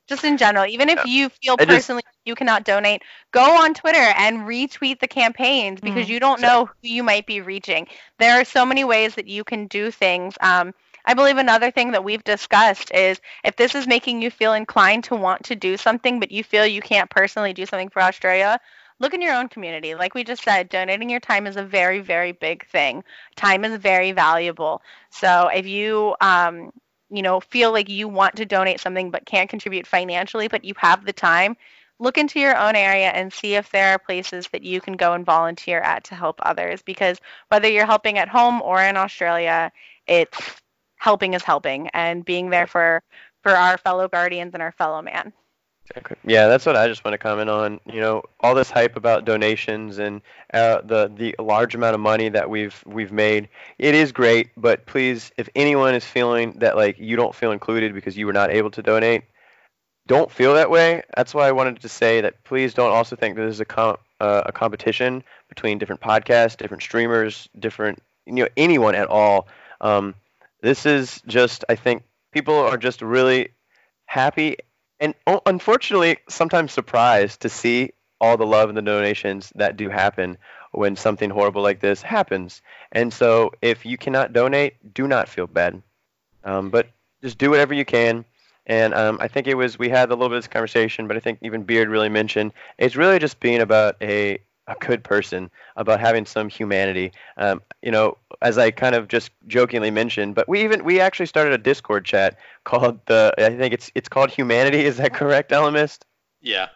just 0.07 0.23
in 0.23 0.37
general, 0.37 0.65
even 0.65 0.89
if 0.89 1.05
you 1.05 1.29
feel 1.29 1.55
I 1.59 1.65
just- 1.65 1.69
personally 1.69 2.03
you 2.25 2.35
cannot 2.35 2.63
donate, 2.63 3.01
go 3.31 3.41
on 3.63 3.73
Twitter 3.73 3.97
and 4.17 4.39
retweet 4.47 4.99
the 4.99 5.07
campaigns 5.07 5.79
because 5.81 6.07
Mm. 6.07 6.09
you 6.09 6.19
don't 6.19 6.41
know 6.41 6.65
who 6.65 6.73
you 6.81 7.03
might 7.03 7.25
be 7.25 7.41
reaching. 7.41 7.87
There 8.19 8.39
are 8.39 8.45
so 8.45 8.65
many 8.65 8.83
ways 8.83 9.15
that 9.15 9.27
you 9.27 9.43
can 9.43 9.67
do 9.67 9.91
things. 9.91 10.35
Um, 10.41 10.73
I 11.05 11.13
believe 11.15 11.37
another 11.37 11.69
thing 11.71 11.91
that 11.91 12.03
we've 12.03 12.23
discussed 12.23 12.91
is 12.93 13.19
if 13.43 13.55
this 13.57 13.75
is 13.75 13.87
making 13.87 14.21
you 14.21 14.31
feel 14.31 14.53
inclined 14.53 15.03
to 15.05 15.15
want 15.15 15.43
to 15.45 15.55
do 15.55 15.75
something, 15.77 16.19
but 16.19 16.31
you 16.31 16.43
feel 16.43 16.65
you 16.65 16.81
can't 16.81 17.09
personally 17.09 17.53
do 17.53 17.65
something 17.65 17.89
for 17.89 18.01
Australia, 18.01 18.59
look 18.99 19.13
in 19.13 19.21
your 19.21 19.33
own 19.33 19.49
community. 19.49 19.95
Like 19.95 20.13
we 20.13 20.23
just 20.23 20.43
said, 20.43 20.69
donating 20.69 21.09
your 21.09 21.19
time 21.19 21.47
is 21.47 21.57
a 21.57 21.63
very, 21.63 21.99
very 21.99 22.31
big 22.31 22.67
thing. 22.67 23.03
Time 23.35 23.65
is 23.65 23.77
very 23.79 24.11
valuable. 24.11 24.81
So 25.09 25.49
if 25.53 25.65
you, 25.65 26.15
um, 26.21 26.71
you 27.09 27.21
know, 27.21 27.39
feel 27.39 27.71
like 27.71 27.89
you 27.89 28.07
want 28.07 28.35
to 28.37 28.45
donate 28.45 28.79
something 28.79 29.11
but 29.11 29.25
can't 29.25 29.49
contribute 29.49 29.85
financially, 29.85 30.47
but 30.47 30.65
you 30.65 30.73
have 30.77 31.05
the 31.05 31.13
time, 31.13 31.55
look 31.99 32.17
into 32.17 32.39
your 32.39 32.57
own 32.57 32.75
area 32.75 33.09
and 33.09 33.31
see 33.31 33.55
if 33.55 33.69
there 33.71 33.93
are 33.93 33.99
places 33.99 34.47
that 34.51 34.63
you 34.63 34.81
can 34.81 34.93
go 34.93 35.13
and 35.13 35.25
volunteer 35.25 35.79
at 35.79 36.03
to 36.05 36.15
help 36.15 36.39
others. 36.43 36.81
Because 36.81 37.19
whether 37.49 37.67
you're 37.67 37.85
helping 37.85 38.17
at 38.17 38.29
home 38.29 38.61
or 38.61 38.81
in 38.81 38.97
Australia, 38.97 39.71
it's 40.07 40.61
helping 40.97 41.33
is 41.33 41.43
helping 41.43 41.89
and 41.89 42.25
being 42.25 42.49
there 42.49 42.67
for 42.67 43.03
for 43.43 43.51
our 43.51 43.77
fellow 43.77 44.07
guardians 44.07 44.53
and 44.53 44.63
our 44.63 44.71
fellow 44.71 45.01
man. 45.01 45.33
Okay. 45.97 46.15
Yeah, 46.25 46.47
that's 46.47 46.65
what 46.65 46.75
I 46.75 46.87
just 46.87 47.03
want 47.03 47.13
to 47.13 47.17
comment 47.17 47.49
on. 47.49 47.79
You 47.85 47.99
know, 47.99 48.23
all 48.39 48.55
this 48.55 48.71
hype 48.71 48.95
about 48.95 49.25
donations 49.25 49.99
and 49.99 50.21
uh, 50.53 50.81
the 50.81 51.11
the 51.13 51.35
large 51.39 51.75
amount 51.75 51.93
of 51.93 51.99
money 51.99 52.29
that 52.29 52.49
we've 52.49 52.81
we've 52.85 53.11
made. 53.11 53.49
It 53.77 53.93
is 53.93 54.11
great, 54.11 54.49
but 54.55 54.85
please, 54.85 55.31
if 55.37 55.49
anyone 55.55 55.93
is 55.93 56.05
feeling 56.05 56.53
that 56.59 56.77
like 56.77 56.97
you 56.99 57.15
don't 57.15 57.35
feel 57.35 57.51
included 57.51 57.93
because 57.93 58.17
you 58.17 58.25
were 58.25 58.33
not 58.33 58.49
able 58.49 58.71
to 58.71 58.81
donate, 58.81 59.23
don't 60.07 60.31
feel 60.31 60.53
that 60.53 60.69
way. 60.69 61.03
That's 61.15 61.33
why 61.33 61.47
I 61.47 61.51
wanted 61.51 61.81
to 61.81 61.89
say 61.89 62.21
that 62.21 62.43
please 62.45 62.73
don't 62.73 62.91
also 62.91 63.15
think 63.15 63.35
that 63.35 63.45
this 63.45 63.55
is 63.55 63.59
a 63.59 63.65
com- 63.65 63.97
uh, 64.21 64.43
a 64.45 64.51
competition 64.53 65.21
between 65.49 65.79
different 65.79 66.01
podcasts, 66.01 66.55
different 66.55 66.83
streamers, 66.83 67.49
different 67.59 68.01
you 68.25 68.33
know 68.33 68.47
anyone 68.55 68.95
at 68.95 69.09
all. 69.09 69.47
Um, 69.81 70.15
this 70.61 70.85
is 70.85 71.21
just 71.27 71.65
I 71.67 71.75
think 71.75 72.03
people 72.31 72.55
are 72.55 72.77
just 72.77 73.01
really 73.01 73.49
happy 74.05 74.57
and 75.03 75.13
unfortunately 75.45 76.17
sometimes 76.29 76.71
surprised 76.71 77.41
to 77.41 77.49
see 77.49 77.91
all 78.21 78.37
the 78.37 78.45
love 78.45 78.69
and 78.69 78.77
the 78.77 78.81
donations 78.81 79.51
that 79.55 79.75
do 79.75 79.89
happen 79.89 80.37
when 80.71 80.95
something 80.95 81.29
horrible 81.29 81.61
like 81.61 81.81
this 81.81 82.01
happens. 82.01 82.61
And 82.93 83.11
so 83.11 83.51
if 83.61 83.85
you 83.85 83.97
cannot 83.97 84.31
donate, 84.31 84.93
do 84.93 85.05
not 85.05 85.27
feel 85.27 85.45
bad. 85.45 85.83
Um, 86.45 86.69
but 86.69 86.87
just 87.21 87.37
do 87.37 87.49
whatever 87.49 87.73
you 87.73 87.83
can. 87.83 88.23
And 88.65 88.93
um, 88.93 89.17
I 89.19 89.27
think 89.27 89.47
it 89.47 89.55
was 89.55 89.77
we 89.77 89.89
had 89.89 90.09
a 90.09 90.15
little 90.15 90.29
bit 90.29 90.37
of 90.37 90.43
this 90.43 90.47
conversation, 90.47 91.05
but 91.07 91.17
I 91.17 91.19
think 91.19 91.39
even 91.41 91.63
Beard 91.63 91.89
really 91.89 92.07
mentioned 92.07 92.53
it's 92.77 92.95
really 92.95 93.19
just 93.19 93.41
being 93.41 93.59
about 93.59 93.97
a 94.01 94.39
a 94.67 94.75
good 94.79 95.03
person, 95.03 95.49
about 95.75 95.99
having 95.99 96.25
some 96.25 96.49
humanity. 96.49 97.11
Um, 97.37 97.61
you 97.81 97.91
know, 97.91 98.17
as 98.41 98.57
I 98.57 98.71
kind 98.71 98.95
of 98.95 99.07
just 99.07 99.31
jokingly 99.47 99.91
mentioned, 99.91 100.35
but 100.35 100.47
we 100.47 100.63
even 100.63 100.83
we 100.83 100.99
actually 100.99 101.25
started 101.25 101.53
a 101.53 101.57
Discord 101.57 102.05
chat 102.05 102.37
called 102.63 102.99
the 103.05 103.33
I 103.37 103.55
think 103.55 103.73
it's 103.73 103.91
it's 103.95 104.09
called 104.09 104.29
Humanity. 104.29 104.85
Is 104.85 104.97
that 104.97 105.13
correct, 105.13 105.51
Elemist? 105.51 106.03
Yeah. 106.41 106.69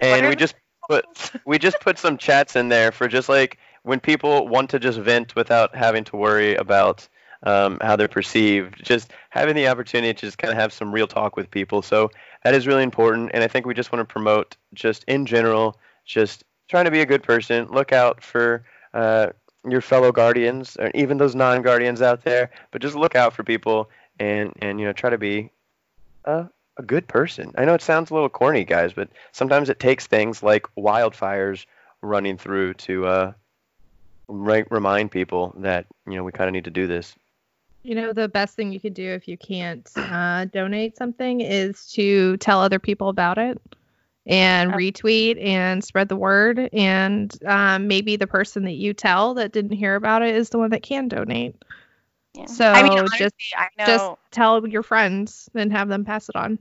And 0.00 0.28
we 0.28 0.36
just 0.36 0.54
put 0.88 1.04
we 1.44 1.58
just 1.58 1.80
put 1.80 1.98
some 1.98 2.18
chats 2.18 2.56
in 2.56 2.68
there 2.68 2.92
for 2.92 3.08
just 3.08 3.28
like 3.28 3.58
when 3.82 4.00
people 4.00 4.48
want 4.48 4.70
to 4.70 4.78
just 4.78 4.98
vent 4.98 5.34
without 5.34 5.74
having 5.74 6.04
to 6.04 6.16
worry 6.16 6.54
about 6.54 7.08
um, 7.44 7.78
how 7.80 7.96
they're 7.96 8.08
perceived, 8.08 8.84
just 8.84 9.10
having 9.30 9.56
the 9.56 9.66
opportunity 9.66 10.14
to 10.14 10.26
just 10.26 10.38
kind 10.38 10.52
of 10.52 10.58
have 10.58 10.72
some 10.72 10.92
real 10.92 11.06
talk 11.06 11.36
with 11.36 11.50
people. 11.50 11.82
So 11.82 12.10
that 12.44 12.54
is 12.54 12.66
really 12.66 12.84
important, 12.84 13.32
and 13.34 13.42
I 13.42 13.48
think 13.48 13.66
we 13.66 13.74
just 13.74 13.92
want 13.92 14.06
to 14.06 14.12
promote 14.12 14.56
just 14.74 15.04
in 15.04 15.26
general, 15.26 15.78
just 16.04 16.44
trying 16.72 16.86
to 16.86 16.90
be 16.90 17.02
a 17.02 17.06
good 17.06 17.22
person. 17.22 17.68
Look 17.68 17.92
out 17.92 18.24
for 18.24 18.64
uh, 18.94 19.26
your 19.68 19.82
fellow 19.82 20.10
guardians, 20.10 20.74
or 20.80 20.90
even 20.94 21.18
those 21.18 21.34
non-guardians 21.34 22.00
out 22.00 22.24
there, 22.24 22.50
but 22.70 22.80
just 22.80 22.96
look 22.96 23.14
out 23.14 23.34
for 23.34 23.44
people 23.44 23.90
and 24.18 24.54
and 24.62 24.80
you 24.80 24.86
know 24.86 24.94
try 24.94 25.10
to 25.10 25.18
be 25.18 25.50
a, 26.24 26.46
a 26.78 26.82
good 26.82 27.06
person. 27.06 27.52
I 27.58 27.66
know 27.66 27.74
it 27.74 27.82
sounds 27.82 28.10
a 28.10 28.14
little 28.14 28.30
corny, 28.30 28.64
guys, 28.64 28.94
but 28.94 29.10
sometimes 29.32 29.68
it 29.68 29.80
takes 29.80 30.06
things 30.06 30.42
like 30.42 30.66
wildfires 30.74 31.66
running 32.00 32.38
through 32.38 32.72
to 32.74 33.06
uh, 33.06 33.32
re- 34.28 34.64
remind 34.70 35.10
people 35.10 35.54
that 35.58 35.84
you 36.06 36.14
know 36.14 36.24
we 36.24 36.32
kind 36.32 36.48
of 36.48 36.54
need 36.54 36.64
to 36.64 36.70
do 36.70 36.86
this. 36.86 37.14
You 37.82 37.96
know, 37.96 38.14
the 38.14 38.28
best 38.28 38.56
thing 38.56 38.72
you 38.72 38.80
could 38.80 38.94
do 38.94 39.10
if 39.10 39.28
you 39.28 39.36
can't 39.36 39.86
uh, 39.94 40.46
donate 40.46 40.96
something 40.96 41.42
is 41.42 41.92
to 41.92 42.38
tell 42.38 42.62
other 42.62 42.78
people 42.78 43.10
about 43.10 43.36
it 43.36 43.60
and 44.26 44.72
Oh. 44.72 44.76
retweet 44.76 45.42
and 45.44 45.82
spread 45.82 46.08
the 46.08 46.16
word. 46.16 46.68
And 46.72 47.32
um, 47.46 47.88
maybe 47.88 48.16
the 48.16 48.26
person 48.26 48.64
that 48.64 48.74
you 48.74 48.94
tell 48.94 49.34
that 49.34 49.52
didn't 49.52 49.72
hear 49.72 49.94
about 49.96 50.22
it 50.22 50.34
is 50.34 50.50
the 50.50 50.58
one 50.58 50.70
that 50.70 50.82
can 50.82 51.08
donate. 51.08 51.56
Yeah. 52.34 52.46
So 52.46 52.66
I 52.70 52.82
mean, 52.82 52.92
just- 52.92 53.14
honestly, 53.14 53.30
I 53.56 53.68
know 53.78 53.84
Just 53.86 54.10
tell 54.30 54.66
your 54.66 54.82
friends 54.82 55.48
and 55.54 55.72
have 55.72 55.88
them 55.88 56.04
pass 56.04 56.28
it 56.28 56.36
on. 56.36 56.58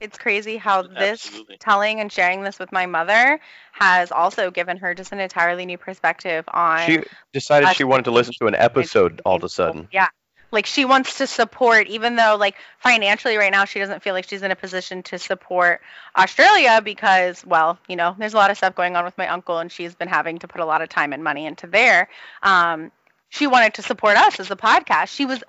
it's 0.00 0.18
crazy 0.18 0.56
how 0.58 0.82
this 0.82 1.26
Absolutely. 1.26 1.56
telling 1.58 2.00
and 2.00 2.12
sharing 2.12 2.42
this 2.42 2.58
with 2.58 2.70
my 2.72 2.84
mother 2.86 3.40
has 3.72 4.12
also 4.12 4.50
given 4.50 4.76
her 4.76 4.94
just 4.94 5.12
an 5.12 5.20
entirely 5.20 5.64
new 5.64 5.78
perspective 5.78 6.44
on 6.52 6.86
She 6.86 6.98
decided 7.32 7.68
us 7.70 7.76
she 7.76 7.84
wanted 7.84 8.04
to 8.06 8.10
listen 8.10 8.34
to 8.40 8.46
an 8.46 8.54
episode 8.54 9.22
all 9.24 9.36
of 9.36 9.44
a 9.44 9.48
sudden. 9.48 9.88
Yeah. 9.92 10.08
Like 10.52 10.66
she 10.66 10.84
wants 10.84 11.18
to 11.18 11.26
support, 11.26 11.88
even 11.88 12.16
though 12.16 12.36
like 12.38 12.56
financially 12.78 13.36
right 13.36 13.50
now 13.50 13.64
she 13.64 13.78
doesn't 13.78 14.02
feel 14.02 14.14
like 14.14 14.28
she's 14.28 14.42
in 14.42 14.50
a 14.50 14.56
position 14.56 15.02
to 15.04 15.18
support 15.18 15.80
Australia 16.16 16.80
because, 16.82 17.44
well, 17.44 17.78
you 17.88 17.96
know, 17.96 18.14
there's 18.18 18.34
a 18.34 18.36
lot 18.36 18.50
of 18.50 18.56
stuff 18.56 18.74
going 18.74 18.96
on 18.96 19.04
with 19.04 19.18
my 19.18 19.28
uncle 19.28 19.58
and 19.58 19.70
she's 19.70 19.94
been 19.94 20.08
having 20.08 20.38
to 20.38 20.48
put 20.48 20.60
a 20.60 20.64
lot 20.64 20.82
of 20.82 20.88
time 20.88 21.12
and 21.12 21.24
money 21.24 21.46
into 21.46 21.66
there. 21.66 22.08
Um, 22.42 22.92
she 23.28 23.46
wanted 23.46 23.74
to 23.74 23.82
support 23.82 24.16
us 24.16 24.38
as 24.40 24.50
a 24.50 24.56
podcast. 24.56 25.08
She 25.08 25.26
was 25.26 25.42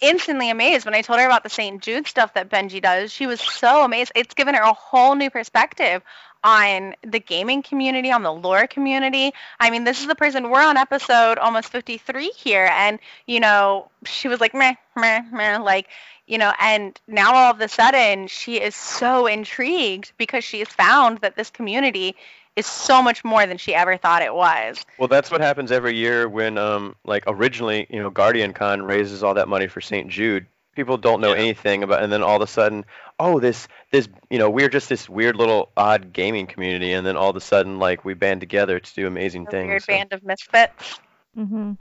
instantly 0.00 0.50
amazed 0.50 0.84
when 0.84 0.94
I 0.94 1.00
told 1.00 1.20
her 1.20 1.26
about 1.26 1.44
the 1.44 1.48
St. 1.48 1.80
Jude 1.80 2.06
stuff 2.06 2.34
that 2.34 2.50
Benji 2.50 2.82
does. 2.82 3.12
She 3.12 3.26
was 3.26 3.40
so 3.40 3.84
amazed. 3.84 4.12
It's 4.14 4.34
given 4.34 4.54
her 4.54 4.62
a 4.62 4.72
whole 4.72 5.14
new 5.14 5.30
perspective 5.30 6.02
on 6.44 6.94
the 7.02 7.20
gaming 7.20 7.62
community, 7.62 8.10
on 8.10 8.22
the 8.22 8.32
lore 8.32 8.66
community. 8.66 9.32
I 9.60 9.70
mean, 9.70 9.84
this 9.84 10.00
is 10.00 10.06
the 10.06 10.14
person 10.14 10.50
we're 10.50 10.62
on 10.62 10.76
episode 10.76 11.38
almost 11.38 11.68
53 11.70 12.30
here, 12.36 12.68
and 12.72 12.98
you 13.26 13.40
know, 13.40 13.90
she 14.04 14.28
was 14.28 14.40
like 14.40 14.54
meh, 14.54 14.74
meh, 14.96 15.22
meh, 15.32 15.58
like 15.58 15.88
you 16.26 16.38
know, 16.38 16.52
and 16.60 16.98
now 17.08 17.34
all 17.34 17.50
of 17.52 17.60
a 17.60 17.68
sudden 17.68 18.26
she 18.26 18.60
is 18.60 18.74
so 18.74 19.26
intrigued 19.26 20.12
because 20.16 20.44
she 20.44 20.60
has 20.60 20.68
found 20.68 21.18
that 21.18 21.36
this 21.36 21.50
community 21.50 22.16
is 22.54 22.66
so 22.66 23.02
much 23.02 23.24
more 23.24 23.46
than 23.46 23.56
she 23.56 23.74
ever 23.74 23.96
thought 23.96 24.22
it 24.22 24.34
was. 24.34 24.84
Well, 24.98 25.08
that's 25.08 25.30
what 25.30 25.40
happens 25.40 25.72
every 25.72 25.96
year 25.96 26.28
when, 26.28 26.58
um, 26.58 26.94
like 27.04 27.24
originally, 27.26 27.86
you 27.88 28.02
know, 28.02 28.10
Guardian 28.10 28.52
Con 28.52 28.82
raises 28.82 29.22
all 29.22 29.34
that 29.34 29.48
money 29.48 29.66
for 29.66 29.80
St. 29.80 30.08
Jude. 30.08 30.46
People 30.74 30.96
don't 30.96 31.20
know 31.20 31.32
Yeah. 31.34 31.40
anything 31.40 31.82
about, 31.82 32.02
and 32.02 32.12
then 32.12 32.22
all 32.22 32.36
of 32.36 32.42
a 32.42 32.46
sudden, 32.46 32.84
oh, 33.18 33.38
this, 33.40 33.68
this, 33.90 34.08
you 34.30 34.38
know, 34.38 34.48
we're 34.48 34.68
just 34.70 34.88
this 34.88 35.08
weird 35.08 35.36
little 35.36 35.70
odd 35.76 36.12
gaming 36.12 36.46
community, 36.46 36.92
and 36.92 37.06
then 37.06 37.16
all 37.16 37.30
of 37.30 37.36
a 37.36 37.40
sudden, 37.40 37.78
like, 37.78 38.04
we 38.04 38.14
band 38.14 38.40
together 38.40 38.80
to 38.80 38.94
do 38.94 39.06
amazing 39.06 39.46
A 39.48 39.50
things. 39.50 39.68
weird 39.68 39.82
so- 39.82 39.92
band 39.92 40.12
of 40.12 40.22
misfits. 40.24 40.98
Mm-hmm. 41.38 41.72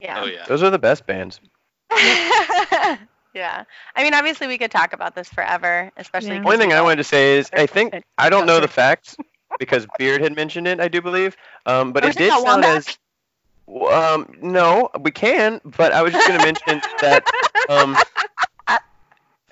Yeah. 0.00 0.20
Oh 0.22 0.26
yeah. 0.26 0.44
Those 0.46 0.62
are 0.62 0.70
the 0.70 0.78
best 0.78 1.06
bands. 1.06 1.40
yeah. 1.90 3.64
I 3.94 4.02
mean, 4.02 4.14
obviously 4.14 4.46
we 4.46 4.58
could 4.58 4.70
talk 4.70 4.92
about 4.92 5.14
this 5.14 5.28
forever, 5.28 5.90
especially. 5.96 6.30
Yeah. 6.30 6.38
because 6.40 6.54
Only 6.54 6.64
thing 6.64 6.72
I 6.72 6.80
wanted 6.82 6.96
to 6.96 7.04
say 7.04 7.38
is, 7.38 7.50
I 7.52 7.66
think 7.66 7.94
I 8.18 8.30
don't 8.30 8.46
know 8.46 8.60
the 8.60 8.68
facts 8.68 9.16
because 9.58 9.86
Beard 9.98 10.22
had 10.22 10.34
mentioned 10.34 10.66
it, 10.66 10.80
I 10.80 10.88
do 10.88 11.02
believe, 11.02 11.36
um, 11.66 11.92
but 11.92 12.04
Are 12.04 12.10
it 12.10 12.16
did 12.16 12.30
sound 12.32 12.44
about 12.64 12.64
as 12.64 12.98
Um, 13.90 14.34
no, 14.40 14.90
we 15.00 15.10
can, 15.10 15.60
but 15.64 15.92
I 15.92 16.02
was 16.02 16.12
just 16.12 16.26
going 16.26 16.40
to 16.40 16.44
mention 16.44 16.80
that. 17.00 17.24
Um, 17.68 17.96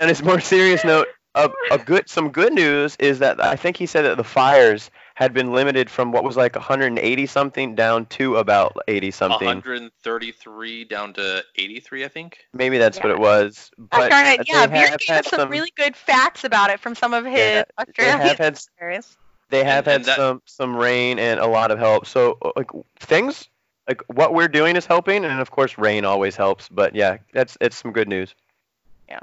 and 0.01 0.11
it's 0.11 0.23
more 0.23 0.41
serious 0.41 0.85
note. 0.85 1.09
A, 1.35 1.51
a 1.71 1.79
good, 1.79 2.09
some 2.09 2.31
good 2.31 2.53
news 2.53 2.97
is 2.99 3.21
that 3.21 3.41
I 3.43 3.55
think 3.55 3.77
he 3.77 3.87
said 3.87 4.03
that 4.03 4.17
the 4.17 4.25
fires 4.25 4.91
had 5.15 5.33
been 5.35 5.53
limited 5.53 5.91
from 5.91 6.11
what 6.11 6.25
was 6.25 6.37
like 6.37 6.55
180 6.57 7.27
something 7.27 7.75
down 7.75 8.07
to 8.07 8.37
about 8.37 8.77
80 8.89 9.11
something. 9.11 9.47
133 9.47 10.85
down 10.85 11.13
to 11.15 11.45
83, 11.57 12.05
I 12.05 12.09
think. 12.09 12.39
Maybe 12.53 12.79
that's 12.79 12.99
what 12.99 13.11
it 13.11 13.19
was. 13.19 13.71
Gosh 13.91 14.01
But 14.01 14.11
darn 14.11 14.27
it, 14.27 14.49
yeah, 14.49 14.61
have 14.61 14.73
Beard 14.73 14.91
gave 14.99 15.09
had 15.09 15.27
us 15.27 15.31
some, 15.31 15.51
really 15.51 15.73
good 15.77 15.95
facts 15.97 16.45
about 16.45 16.71
it 16.71 16.81
from 16.81 16.95
some 16.95 17.15
of 17.15 17.25
his 17.25 17.35
Yeah, 17.37 17.65
they 17.97 18.05
have 18.05 18.39
had 18.39 18.59
they 19.51 19.65
have 19.65 19.87
And- 19.87 19.87
had 19.87 19.97
and 19.97 20.05
that- 20.07 20.17
some 20.17 20.43
some 20.45 20.77
rain 20.77 21.19
and 21.19 21.39
a 21.41 21.47
lot 21.47 21.71
of 21.71 21.79
help. 21.79 22.07
So 22.07 22.39
uh, 22.43 22.53
like 22.57 22.71
things 23.01 23.49
like 23.89 24.03
what 24.09 24.35
we're 24.35 24.49
doing 24.49 24.77
is 24.77 24.87
helping, 24.87 25.25
and 25.25 25.41
of 25.41 25.51
course 25.51 25.79
rain 25.79 26.05
always 26.05 26.37
helps. 26.37 26.69
But 26.69 26.95
yeah, 26.95 27.17
that's 27.33 27.57
it's 27.61 27.77
some 27.77 27.93
good 27.93 28.09
news. 28.09 28.35
Yeah. 29.09 29.21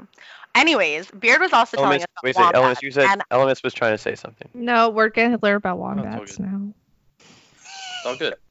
Anyways, 0.56 1.10
Beard 1.12 1.40
was 1.40 1.52
also 1.52 1.76
telling 1.76 2.00
Elemis, 2.00 2.02
us 2.02 2.08
wait 2.22 2.36
a 2.36 2.38
about 2.40 2.46
second, 2.46 2.54
Elemis, 2.54 2.62
wombats, 2.62 2.82
you 2.82 2.90
said 2.90 3.08
and 3.10 3.22
Elemis 3.30 3.62
was 3.62 3.74
trying 3.74 3.92
to 3.92 3.98
say 3.98 4.14
something. 4.14 4.48
No, 4.52 4.88
we're 4.90 5.08
gonna 5.08 5.38
learn 5.40 5.56
about 5.56 5.78
oh, 5.78 5.82
all 5.84 5.94
wombats 5.94 6.36
good. 6.36 6.46
now. 6.46 6.72
It's 7.20 8.06
all 8.06 8.16
good. 8.16 8.34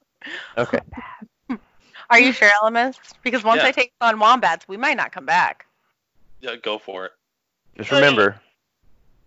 Okay. 0.58 0.80
are 2.10 2.20
you 2.20 2.32
sure, 2.32 2.50
Elemis? 2.60 2.98
Because 3.22 3.44
once 3.44 3.62
Yeah. 3.62 3.68
I 3.68 3.72
take 3.72 3.94
on 4.02 4.18
wombats, 4.18 4.68
we 4.68 4.76
might 4.76 4.98
not 4.98 5.12
come 5.12 5.28
back. 5.28 5.68
Yeah, 6.42 6.56
go 6.56 6.80
for 6.80 7.06
it. 7.06 7.12
Just 7.78 7.92
remember, 7.92 8.42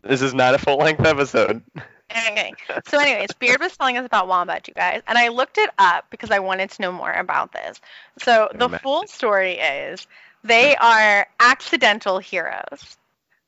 this 0.03 0.23
is 0.23 0.35
not 0.35 0.57
a 0.57 0.59
full 0.59 0.79
length 0.79 1.07
episode. 1.07 1.63
Okay. 2.11 2.55
So, 2.87 2.99
anyways, 2.99 3.33
Beard 3.39 3.61
was 3.61 3.77
telling 3.77 3.99
us 3.99 4.07
about 4.07 4.29
wombat, 4.29 4.67
you 4.69 4.75
guys, 4.75 5.03
and 5.07 5.19
I 5.19 5.29
looked 5.29 5.59
it 5.59 5.71
up 5.79 6.07
because 6.11 6.31
I 6.31 6.39
wanted 6.39 6.71
to 6.71 6.83
know 6.83 6.93
more 6.93 7.13
about 7.13 7.53
this. 7.53 7.81
So, 8.19 8.49
the 8.55 8.67
Imagine. 8.67 8.79
full 8.83 9.07
story 9.07 9.53
is 9.59 10.07
they 10.45 10.75
are 10.77 11.27
accidental 11.39 12.19
heroes. 12.19 12.97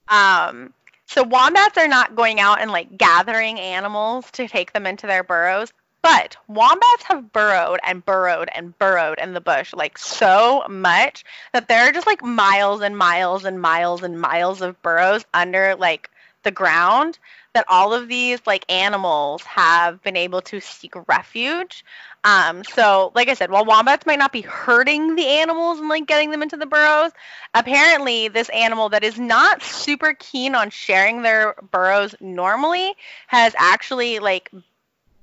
Um, 0.09 0.75
so 1.07 1.25
wombats 1.25 1.77
are 1.77 1.88
not 1.88 2.14
going 2.14 2.38
out 2.40 2.61
and 2.61 2.70
like 2.70 2.96
gathering 2.96 3.59
animals 3.59 4.31
to 4.33 4.46
take 4.46 4.73
them 4.73 4.87
into 4.87 5.07
their 5.07 5.25
burrows, 5.25 5.73
but 6.03 6.37
wombats 6.49 7.03
have 7.05 7.33
burrowed 7.33 7.81
and 7.83 8.05
burrowed 8.05 8.49
and 8.55 8.79
burrowed 8.79 9.18
in 9.18 9.35
the 9.35 9.40
bush 9.40 9.73
like 9.75 9.99
so 9.99 10.64
much 10.68 11.25
that 11.53 11.68
there 11.68 11.88
are 11.88 11.92
just 11.92 12.07
like 12.07 12.23
miles 12.23 12.81
and 12.81 12.96
miles 12.96 13.44
and 13.44 13.61
miles 13.61 14.03
and 14.03 14.20
miles 14.20 14.62
of 14.62 14.81
burrows 14.83 15.25
under 15.35 15.75
like 15.77 16.11
the 16.42 16.51
ground 16.51 17.18
that 17.54 17.64
all 17.68 17.92
of 17.92 18.08
these 18.08 18.38
like 18.46 18.64
animals 18.70 19.42
have 19.42 20.02
been 20.02 20.16
able 20.16 20.40
to 20.42 20.60
seek 20.60 20.94
refuge. 21.08 21.84
Um, 22.22 22.62
so 22.64 23.12
like 23.14 23.28
I 23.28 23.34
said, 23.34 23.50
while 23.50 23.64
wombats 23.64 24.06
might 24.06 24.18
not 24.18 24.32
be 24.32 24.42
hurting 24.42 25.16
the 25.16 25.26
animals 25.26 25.80
and 25.80 25.88
like 25.88 26.06
getting 26.06 26.30
them 26.30 26.42
into 26.42 26.56
the 26.56 26.66
burrows, 26.66 27.10
apparently 27.54 28.28
this 28.28 28.48
animal 28.50 28.88
that 28.90 29.02
is 29.02 29.18
not 29.18 29.62
super 29.62 30.14
keen 30.18 30.54
on 30.54 30.70
sharing 30.70 31.22
their 31.22 31.54
burrows 31.70 32.14
normally 32.20 32.94
has 33.26 33.54
actually 33.58 34.18
like 34.20 34.50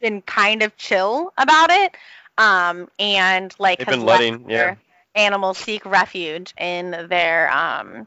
been 0.01 0.21
kind 0.23 0.63
of 0.63 0.75
chill 0.77 1.31
about 1.37 1.69
it. 1.69 1.95
Um, 2.37 2.89
and 2.99 3.55
like 3.57 3.79
They've 3.79 3.87
has 3.87 3.97
been 3.97 4.05
let 4.05 4.19
letting, 4.21 4.49
yeah. 4.49 4.75
animals 5.15 5.57
seek 5.57 5.85
refuge 5.85 6.53
in 6.59 7.07
their 7.09 7.51
um 7.51 8.05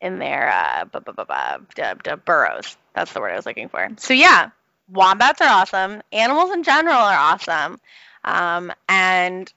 in 0.00 0.18
their 0.18 0.50
uh 0.52 0.84
bu- 0.84 1.00
bu- 1.00 1.12
bu- 1.12 1.24
bu- 1.24 1.66
du- 1.74 1.98
du- 2.02 2.16
burrows. 2.18 2.76
That's 2.94 3.12
the 3.12 3.20
word 3.20 3.32
I 3.32 3.36
was 3.36 3.46
looking 3.46 3.68
for. 3.68 3.88
So 3.96 4.14
yeah, 4.14 4.50
wombats 4.88 5.40
are 5.40 5.48
awesome. 5.48 6.02
Animals 6.12 6.52
in 6.52 6.62
general 6.62 6.94
are 6.96 7.16
awesome. 7.16 7.80
Um, 8.24 8.72
and 8.88 9.52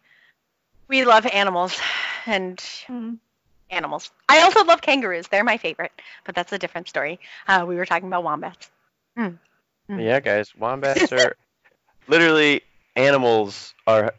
we 0.87 1.05
love 1.05 1.25
animals 1.25 1.79
and 2.25 2.57
Mm. 2.87 3.17
animals. 3.69 4.11
I 4.29 4.41
also 4.41 4.63
love 4.63 4.81
kangaroos. 4.81 5.27
They're 5.27 5.43
my 5.43 5.57
favorite, 5.57 5.91
but 6.25 6.35
that's 6.35 6.53
a 6.53 6.57
different 6.57 6.87
story. 6.87 7.19
Uh, 7.47 7.65
we 7.67 7.75
were 7.75 7.85
talking 7.85 8.07
about 8.07 8.23
wombats. 8.23 8.69
Mm. 9.17 9.37
Yeah, 9.89 10.19
guys, 10.19 10.55
wombats 10.55 11.11
are 11.11 11.35
literally 12.07 12.61
animals 12.95 13.73
are 13.85 14.13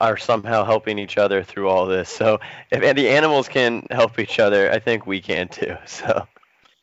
are 0.00 0.16
somehow 0.16 0.64
helping 0.64 0.98
each 0.98 1.18
other 1.18 1.42
through 1.42 1.68
all 1.68 1.86
this. 1.86 2.08
So 2.08 2.38
if 2.70 2.94
the 2.96 3.08
animals 3.08 3.48
can 3.48 3.86
help 3.90 4.18
each 4.18 4.38
other, 4.38 4.70
I 4.70 4.78
think 4.78 5.06
we 5.06 5.20
can 5.20 5.48
too. 5.48 5.76
So 5.86 6.26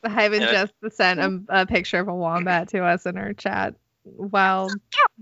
Hyven 0.05 0.41
Yeah. 0.41 0.51
just 0.81 0.95
sent 0.95 1.19
a, 1.19 1.23
mm-hmm. 1.23 1.43
a 1.49 1.65
picture 1.65 1.99
of 1.99 2.07
a 2.07 2.15
wombat 2.15 2.69
to 2.69 2.83
us 2.83 3.05
in 3.05 3.17
our 3.17 3.33
chat. 3.33 3.75
Wow. 4.05 4.69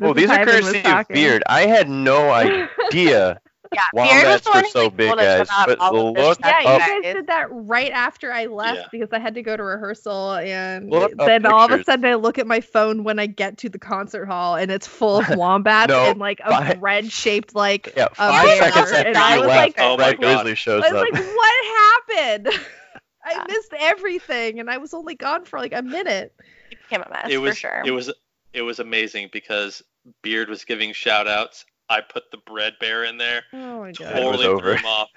oh, 0.01 0.13
these 0.13 0.29
are 0.29 0.45
courtesy 0.45 0.81
of 0.85 1.07
Beard. 1.09 1.43
I 1.47 1.61
had 1.61 1.89
no 1.89 2.29
idea 2.91 3.39
Yeah, 3.73 3.81
Beard 3.93 4.07
wombats 4.23 4.43
the 4.45 4.51
were 4.53 4.63
so 4.69 4.89
big, 4.89 5.13
guys. 5.17 5.47
But 5.65 5.79
all 5.79 6.09
of 6.09 6.15
this 6.15 6.25
look 6.25 6.35
stuff, 6.39 6.51
Yeah, 6.51 6.59
you 6.61 6.73
you 6.73 6.79
guys 6.79 7.01
guys. 7.03 7.13
did 7.15 7.27
that 7.27 7.47
right 7.51 7.91
after 7.91 8.31
I 8.31 8.45
left 8.45 8.77
Yeah. 8.79 8.85
because 8.93 9.09
I 9.11 9.19
had 9.19 9.33
to 9.35 9.41
go 9.41 9.57
to 9.57 9.63
rehearsal, 9.63 10.35
and 10.35 10.89
Look 10.89 11.11
then 11.17 11.45
all 11.45 11.65
of 11.65 11.77
a 11.77 11.83
sudden 11.83 12.05
I 12.05 12.13
look 12.13 12.37
at 12.37 12.47
my 12.47 12.61
phone 12.61 13.03
when 13.03 13.19
I 13.19 13.25
get 13.25 13.57
to 13.57 13.69
the 13.69 13.79
concert 13.79 14.27
hall, 14.27 14.55
and 14.55 14.71
it's 14.71 14.87
full 14.87 15.17
of 15.17 15.27
wombats 15.35 15.89
No, 15.89 16.11
and 16.11 16.19
like 16.19 16.39
a 16.45 16.49
five- 16.51 16.79
bread-shaped 16.79 17.55
like 17.55 17.93
yeah, 17.97 18.05
a 18.05 18.15
five 18.15 18.45
bear, 18.45 18.57
seconds 18.71 18.91
after 18.93 19.07
and 19.09 19.17
I 19.17 19.33
you 19.35 19.39
was 19.41 19.47
left, 19.49 19.59
like, 19.59 19.75
Oh 19.79 19.97
my 19.97 20.03
Red 20.11 20.21
God. 20.21 20.35
Grizzly 20.43 20.55
shows 20.55 20.83
I 20.85 20.93
was 20.93 21.03
up. 21.03 21.11
like, 21.11 21.35
what 21.35 22.07
happened? 22.09 22.47
I 23.35 23.45
missed 23.47 23.73
everything, 23.79 24.59
and 24.59 24.69
I 24.69 24.77
was 24.77 24.93
only 24.93 25.15
gone 25.15 25.45
for 25.45 25.59
like 25.59 25.73
a 25.73 25.81
minute. 25.81 26.33
It 26.71 26.79
became 26.81 27.01
a 27.03 27.09
mess 27.09 27.27
it 27.29 27.37
was 27.37 27.55
for 27.55 27.59
sure. 27.59 27.83
it 27.85 27.91
was 27.91 28.11
it 28.53 28.61
was 28.61 28.79
amazing 28.79 29.29
because 29.31 29.83
Beard 30.21 30.49
was 30.49 30.63
giving 30.65 30.93
shout 30.93 31.27
outs. 31.27 31.65
I 31.89 32.01
put 32.01 32.31
the 32.31 32.37
bread 32.37 32.73
bear 32.79 33.03
in 33.05 33.17
there. 33.17 33.43
Oh 33.53 33.79
my 33.81 33.89
It 33.89 33.99
was 33.99 34.09
Totally 34.09 34.45
over. 34.45 34.59
threw 34.61 34.75
him 34.75 34.85
off. 34.85 35.09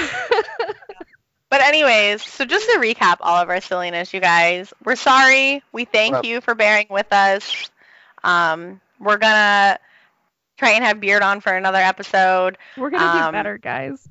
But 1.49 1.61
anyways, 1.61 2.23
so 2.23 2.43
just 2.43 2.65
to 2.65 2.77
recap 2.77 3.17
all 3.21 3.37
of 3.37 3.47
our 3.49 3.61
silliness, 3.61 4.13
you 4.13 4.19
guys, 4.19 4.73
we're 4.83 4.97
sorry. 4.97 5.63
We 5.71 5.85
thank 5.85 6.25
you 6.25 6.41
for 6.41 6.53
bearing 6.55 6.87
with 6.89 7.07
us. 7.13 7.71
Um, 8.25 8.81
we're 8.99 9.15
gonna 9.17 9.79
try 10.57 10.71
and 10.71 10.83
have 10.83 10.99
Beard 10.99 11.21
on 11.21 11.39
for 11.39 11.53
another 11.53 11.77
episode. 11.77 12.57
We're 12.75 12.89
gonna 12.89 13.05
Um, 13.27 13.27
do 13.27 13.31
better, 13.31 13.57
guys. 13.57 14.09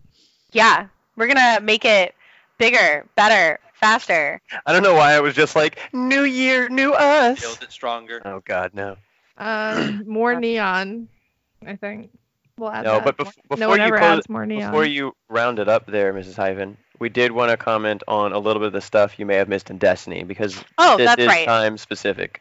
Yeah, 0.52 0.86
we're 1.16 1.26
gonna 1.26 1.60
make 1.60 1.84
it 1.84 2.14
bigger, 2.58 3.06
better, 3.16 3.58
faster. 3.74 4.40
I 4.66 4.72
don't 4.72 4.82
know 4.82 4.94
why 4.94 5.12
I 5.14 5.20
was 5.20 5.34
just 5.34 5.56
like, 5.56 5.78
New 5.92 6.22
Year, 6.24 6.68
new 6.68 6.92
us. 6.92 7.40
Build 7.40 7.62
it 7.62 7.72
stronger. 7.72 8.20
Oh 8.24 8.40
God, 8.44 8.72
no. 8.74 8.96
Um, 9.38 10.04
more 10.08 10.38
neon, 10.38 11.08
I 11.66 11.76
think. 11.76 12.10
We'll 12.58 12.70
add 12.70 12.84
No, 12.84 12.94
that. 12.94 13.04
but 13.04 13.16
bef- 13.18 13.34
before 13.48 13.56
no 13.58 13.68
one 13.68 13.78
you 13.80 13.84
ever 13.84 13.98
close, 13.98 14.18
adds 14.18 14.28
more 14.30 14.46
neon. 14.46 14.70
before 14.70 14.84
you 14.86 15.14
round 15.28 15.58
it 15.58 15.68
up 15.68 15.86
there, 15.86 16.14
Mrs. 16.14 16.36
Hyven, 16.36 16.76
we 16.98 17.10
did 17.10 17.32
want 17.32 17.50
to 17.50 17.56
comment 17.58 18.02
on 18.08 18.32
a 18.32 18.38
little 18.38 18.60
bit 18.60 18.68
of 18.68 18.72
the 18.72 18.80
stuff 18.80 19.18
you 19.18 19.26
may 19.26 19.34
have 19.36 19.48
missed 19.48 19.68
in 19.68 19.76
Destiny 19.76 20.22
because 20.24 20.64
Oh, 20.78 20.96
this 20.96 21.06
that's 21.06 21.20
is 21.20 21.26
right. 21.28 21.44
time 21.46 21.76
specific. 21.76 22.40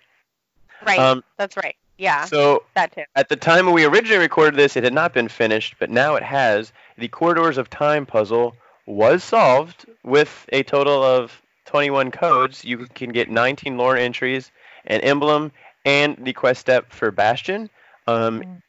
Right. 0.85 0.99
Um, 0.99 1.21
that's 1.37 1.57
right. 1.57 1.75
Yeah, 1.97 2.25
So 2.25 2.63
that 2.75 2.93
too. 2.93 3.03
At 3.15 3.29
the 3.29 3.37
time 3.37 3.65
when 3.65 3.73
we 3.75 3.85
originally 3.85 4.19
recorded 4.19 4.57
this, 4.57 4.75
it 4.75 4.83
had 4.83 4.93
not 4.93 5.13
been 5.13 5.29
finished, 5.29 5.75
but 5.79 5.89
now 5.89 6.15
it 6.15 6.23
has. 6.23 6.73
The 6.97 7.07
Corridors 7.07 7.57
of 7.57 7.69
Time 7.69 8.05
puzzle 8.05 8.53
was 8.85 9.23
solved 9.23 9.85
with 10.03 10.45
a 10.51 10.63
total 10.63 11.03
of 11.03 11.41
21 11.65 12.11
codes. 12.11 12.63
You 12.63 12.85
can 12.87 13.11
get 13.11 13.29
19 13.29 13.77
lore 13.77 13.97
entries, 13.97 14.51
an 14.85 15.01
emblem, 15.01 15.51
and 15.85 16.17
the 16.23 16.33
quest 16.33 16.61
step 16.61 16.91
for 16.91 17.11
Bastion. 17.11 17.69
Um, 18.07 18.41
Mm. 18.41 18.61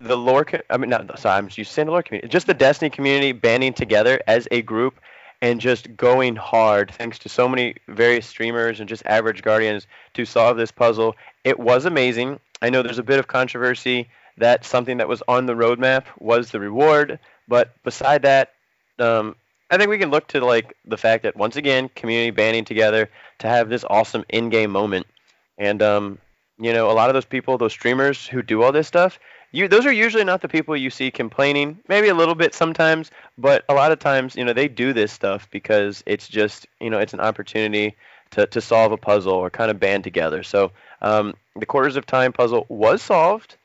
the 0.00 0.16
lore, 0.16 0.44
co- 0.44 0.60
I 0.68 0.76
mean, 0.76 0.90
not 0.90 1.18
sorry, 1.18 1.38
I'm 1.38 1.48
just 1.48 1.72
saying 1.72 1.86
the 1.86 1.92
lore 1.92 2.02
community. 2.02 2.28
Just 2.28 2.46
the 2.46 2.54
Destiny 2.54 2.90
community 2.90 3.32
banding 3.32 3.72
together 3.72 4.20
as 4.26 4.48
a 4.50 4.60
group 4.62 5.00
and 5.40 5.60
just 5.60 5.96
going 5.96 6.36
hard, 6.36 6.90
thanks 6.92 7.18
to 7.20 7.28
so 7.28 7.48
many 7.48 7.74
various 7.88 8.26
streamers 8.26 8.80
and 8.80 8.88
just 8.88 9.02
average 9.06 9.42
guardians 9.42 9.86
to 10.14 10.24
solve 10.24 10.56
this 10.56 10.70
puzzle. 10.70 11.16
It 11.44 11.58
was 11.58 11.84
amazing. 11.84 12.38
I 12.60 12.70
know 12.70 12.82
there's 12.82 12.98
a 12.98 13.02
bit 13.02 13.18
of 13.18 13.26
controversy 13.26 14.08
that 14.38 14.64
something 14.64 14.98
that 14.98 15.08
was 15.08 15.22
on 15.28 15.46
the 15.46 15.54
roadmap 15.54 16.04
was 16.18 16.50
the 16.50 16.60
reward, 16.60 17.18
but 17.48 17.82
beside 17.82 18.22
that, 18.22 18.52
um, 18.98 19.34
I 19.72 19.78
think 19.78 19.88
we 19.88 19.96
can 19.96 20.10
look 20.10 20.28
to 20.28 20.44
like 20.44 20.76
the 20.84 20.98
fact 20.98 21.22
that 21.22 21.34
once 21.34 21.56
again, 21.56 21.88
community 21.96 22.30
banding 22.30 22.66
together 22.66 23.08
to 23.38 23.48
have 23.48 23.70
this 23.70 23.84
awesome 23.88 24.22
in-game 24.28 24.70
moment, 24.70 25.06
and 25.56 25.82
um, 25.82 26.18
you 26.60 26.74
know, 26.74 26.90
a 26.90 26.92
lot 26.92 27.08
of 27.08 27.14
those 27.14 27.24
people, 27.24 27.56
those 27.56 27.72
streamers 27.72 28.26
who 28.26 28.42
do 28.42 28.62
all 28.62 28.70
this 28.70 28.86
stuff, 28.86 29.18
you 29.50 29.68
those 29.68 29.86
are 29.86 29.92
usually 29.92 30.24
not 30.24 30.42
the 30.42 30.48
people 30.48 30.76
you 30.76 30.90
see 30.90 31.10
complaining. 31.10 31.78
Maybe 31.88 32.08
a 32.08 32.14
little 32.14 32.34
bit 32.34 32.54
sometimes, 32.54 33.10
but 33.38 33.64
a 33.70 33.74
lot 33.74 33.92
of 33.92 33.98
times, 33.98 34.36
you 34.36 34.44
know, 34.44 34.52
they 34.52 34.68
do 34.68 34.92
this 34.92 35.10
stuff 35.10 35.48
because 35.50 36.02
it's 36.04 36.28
just, 36.28 36.66
you 36.78 36.90
know, 36.90 36.98
it's 36.98 37.14
an 37.14 37.20
opportunity 37.20 37.96
to, 38.32 38.46
to 38.46 38.60
solve 38.60 38.92
a 38.92 38.98
puzzle 38.98 39.32
or 39.32 39.48
kind 39.48 39.70
of 39.70 39.80
band 39.80 40.04
together. 40.04 40.42
So 40.42 40.72
um, 41.00 41.32
the 41.56 41.66
Corridors 41.66 41.96
of 41.96 42.04
Time 42.04 42.34
puzzle 42.34 42.66
was 42.68 43.00
solved. 43.00 43.56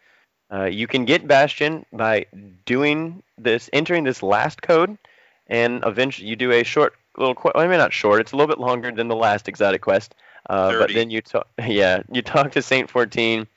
Uh, 0.50 0.65
you 0.65 0.88
can 0.88 1.04
get 1.04 1.28
Bastion 1.28 1.86
by 1.91 2.28
doing 2.65 3.22
this, 3.38 3.70
entering 3.74 4.06
this 4.06 4.24
last 4.24 4.62
code, 4.62 4.98
and 5.47 5.83
eventually 5.86 6.27
you 6.27 6.36
do 6.36 6.51
a 6.51 6.63
short 6.63 6.93
little. 7.17 7.36
Qu- 7.36 7.51
well, 7.55 7.63
I 7.63 7.67
mean, 7.67 7.77
not 7.77 7.93
short. 7.93 8.21
It's 8.21 8.31
a 8.31 8.36
little 8.36 8.47
bit 8.47 8.60
longer 8.60 8.91
than 8.91 9.07
the 9.07 9.15
last 9.15 9.47
exotic 9.47 9.81
quest. 9.81 10.15
Uh, 10.49 10.79
but 10.79 10.93
then 10.93 11.10
you 11.10 11.21
talk, 11.21 11.47
yeah, 11.67 12.03
you 12.12 12.21
talk 12.21 12.51
to 12.53 12.62
Saint 12.62 12.89
14, 12.89 13.47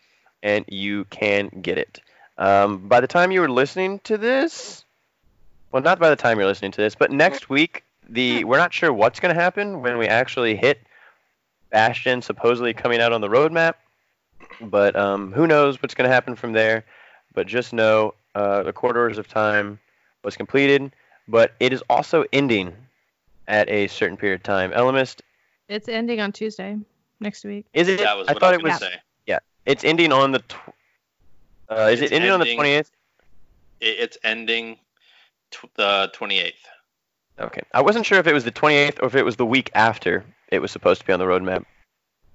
and 0.42 0.64
you 0.68 1.04
can 1.06 1.48
get 1.62 1.78
it. 1.78 2.00
Um, 2.38 2.88
by 2.88 3.00
the 3.00 3.06
time 3.06 3.30
you 3.32 3.40
were 3.40 3.50
listening 3.50 4.00
to 4.00 4.16
this, 4.16 4.84
well, 5.72 5.82
not 5.82 5.98
by 5.98 6.10
the 6.10 6.16
time 6.16 6.38
you're 6.38 6.48
listening 6.48 6.72
to 6.72 6.80
this, 6.80 6.94
but 6.94 7.10
next 7.10 7.48
week, 7.48 7.84
the 8.08 8.44
we're 8.44 8.56
not 8.56 8.72
sure 8.72 8.92
what's 8.92 9.20
going 9.20 9.34
to 9.34 9.40
happen 9.40 9.82
when 9.82 9.98
we 9.98 10.06
actually 10.06 10.56
hit 10.56 10.80
Bastion, 11.70 12.22
supposedly 12.22 12.74
coming 12.74 13.00
out 13.00 13.12
on 13.12 13.20
the 13.20 13.28
roadmap. 13.28 13.74
But 14.60 14.96
um, 14.96 15.32
who 15.32 15.46
knows 15.46 15.80
what's 15.80 15.94
going 15.94 16.08
to 16.08 16.12
happen 16.12 16.34
from 16.34 16.52
there? 16.52 16.84
But 17.34 17.46
just 17.46 17.72
know 17.72 18.14
uh, 18.34 18.62
the 18.64 18.72
Corridors 18.72 19.18
of 19.18 19.28
Time 19.28 19.78
was 20.24 20.36
completed, 20.36 20.92
but 21.30 21.52
it 21.60 21.72
is 21.72 21.82
also 21.88 22.24
ending 22.32 22.74
at 23.48 23.68
a 23.70 23.86
certain 23.88 24.16
period 24.16 24.40
of 24.40 24.42
time. 24.42 24.70
Elemist, 24.72 25.20
It's 25.68 25.88
ending 25.88 26.20
on 26.20 26.32
Tuesday 26.32 26.76
next 27.20 27.44
week. 27.44 27.66
is 27.72 27.88
it? 27.88 28.00
That 28.00 28.16
was 28.16 28.28
I 28.28 28.34
thought 28.34 28.52
I 28.52 28.54
it 28.54 28.62
was 28.62 28.72
was. 28.72 28.78
going 28.80 28.92
to 28.92 28.96
say. 28.96 29.02
It's 29.66 29.84
ending 29.84 30.10
on 30.10 30.32
the. 30.32 30.38
Tw- 30.38 30.54
uh, 31.68 31.90
is 31.92 32.00
It's 32.00 32.10
it 32.10 32.14
ending 32.14 32.30
on 32.30 32.40
the 32.40 32.48
ending- 32.48 32.58
28th? 32.80 32.90
It's 33.82 34.16
ending 34.24 34.78
tw- 35.50 35.68
the 35.76 36.10
28th. 36.14 36.54
Okay. 37.38 37.60
I 37.74 37.82
wasn't 37.82 38.06
sure 38.06 38.18
if 38.18 38.26
it 38.26 38.32
was 38.32 38.44
the 38.44 38.50
28th 38.52 39.02
or 39.02 39.06
if 39.06 39.14
it 39.14 39.22
was 39.22 39.36
the 39.36 39.44
week 39.44 39.70
after 39.74 40.24
it 40.48 40.60
was 40.60 40.70
supposed 40.70 41.02
to 41.02 41.06
be 41.06 41.12
on 41.12 41.18
the 41.18 41.26
roadmap. 41.26 41.66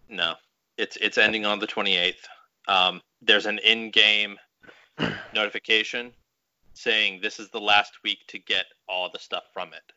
No, 0.07 0.35
it's 0.77 0.97
it's 0.97 1.17
ending 1.17 1.45
on 1.47 1.57
the 1.57 1.65
28th. 1.67 2.13
Um, 2.67 3.01
there's 3.23 3.47
an 3.47 3.57
in-game 3.65 4.37
notification 5.33 6.13
saying 6.75 7.19
this 7.21 7.39
is 7.39 7.49
the 7.49 7.59
last 7.59 7.93
week 8.03 8.19
to 8.27 8.39
get 8.39 8.65
all 8.87 9.09
the 9.11 9.19
stuff 9.19 9.43
from 9.53 9.69
it. 9.73 9.91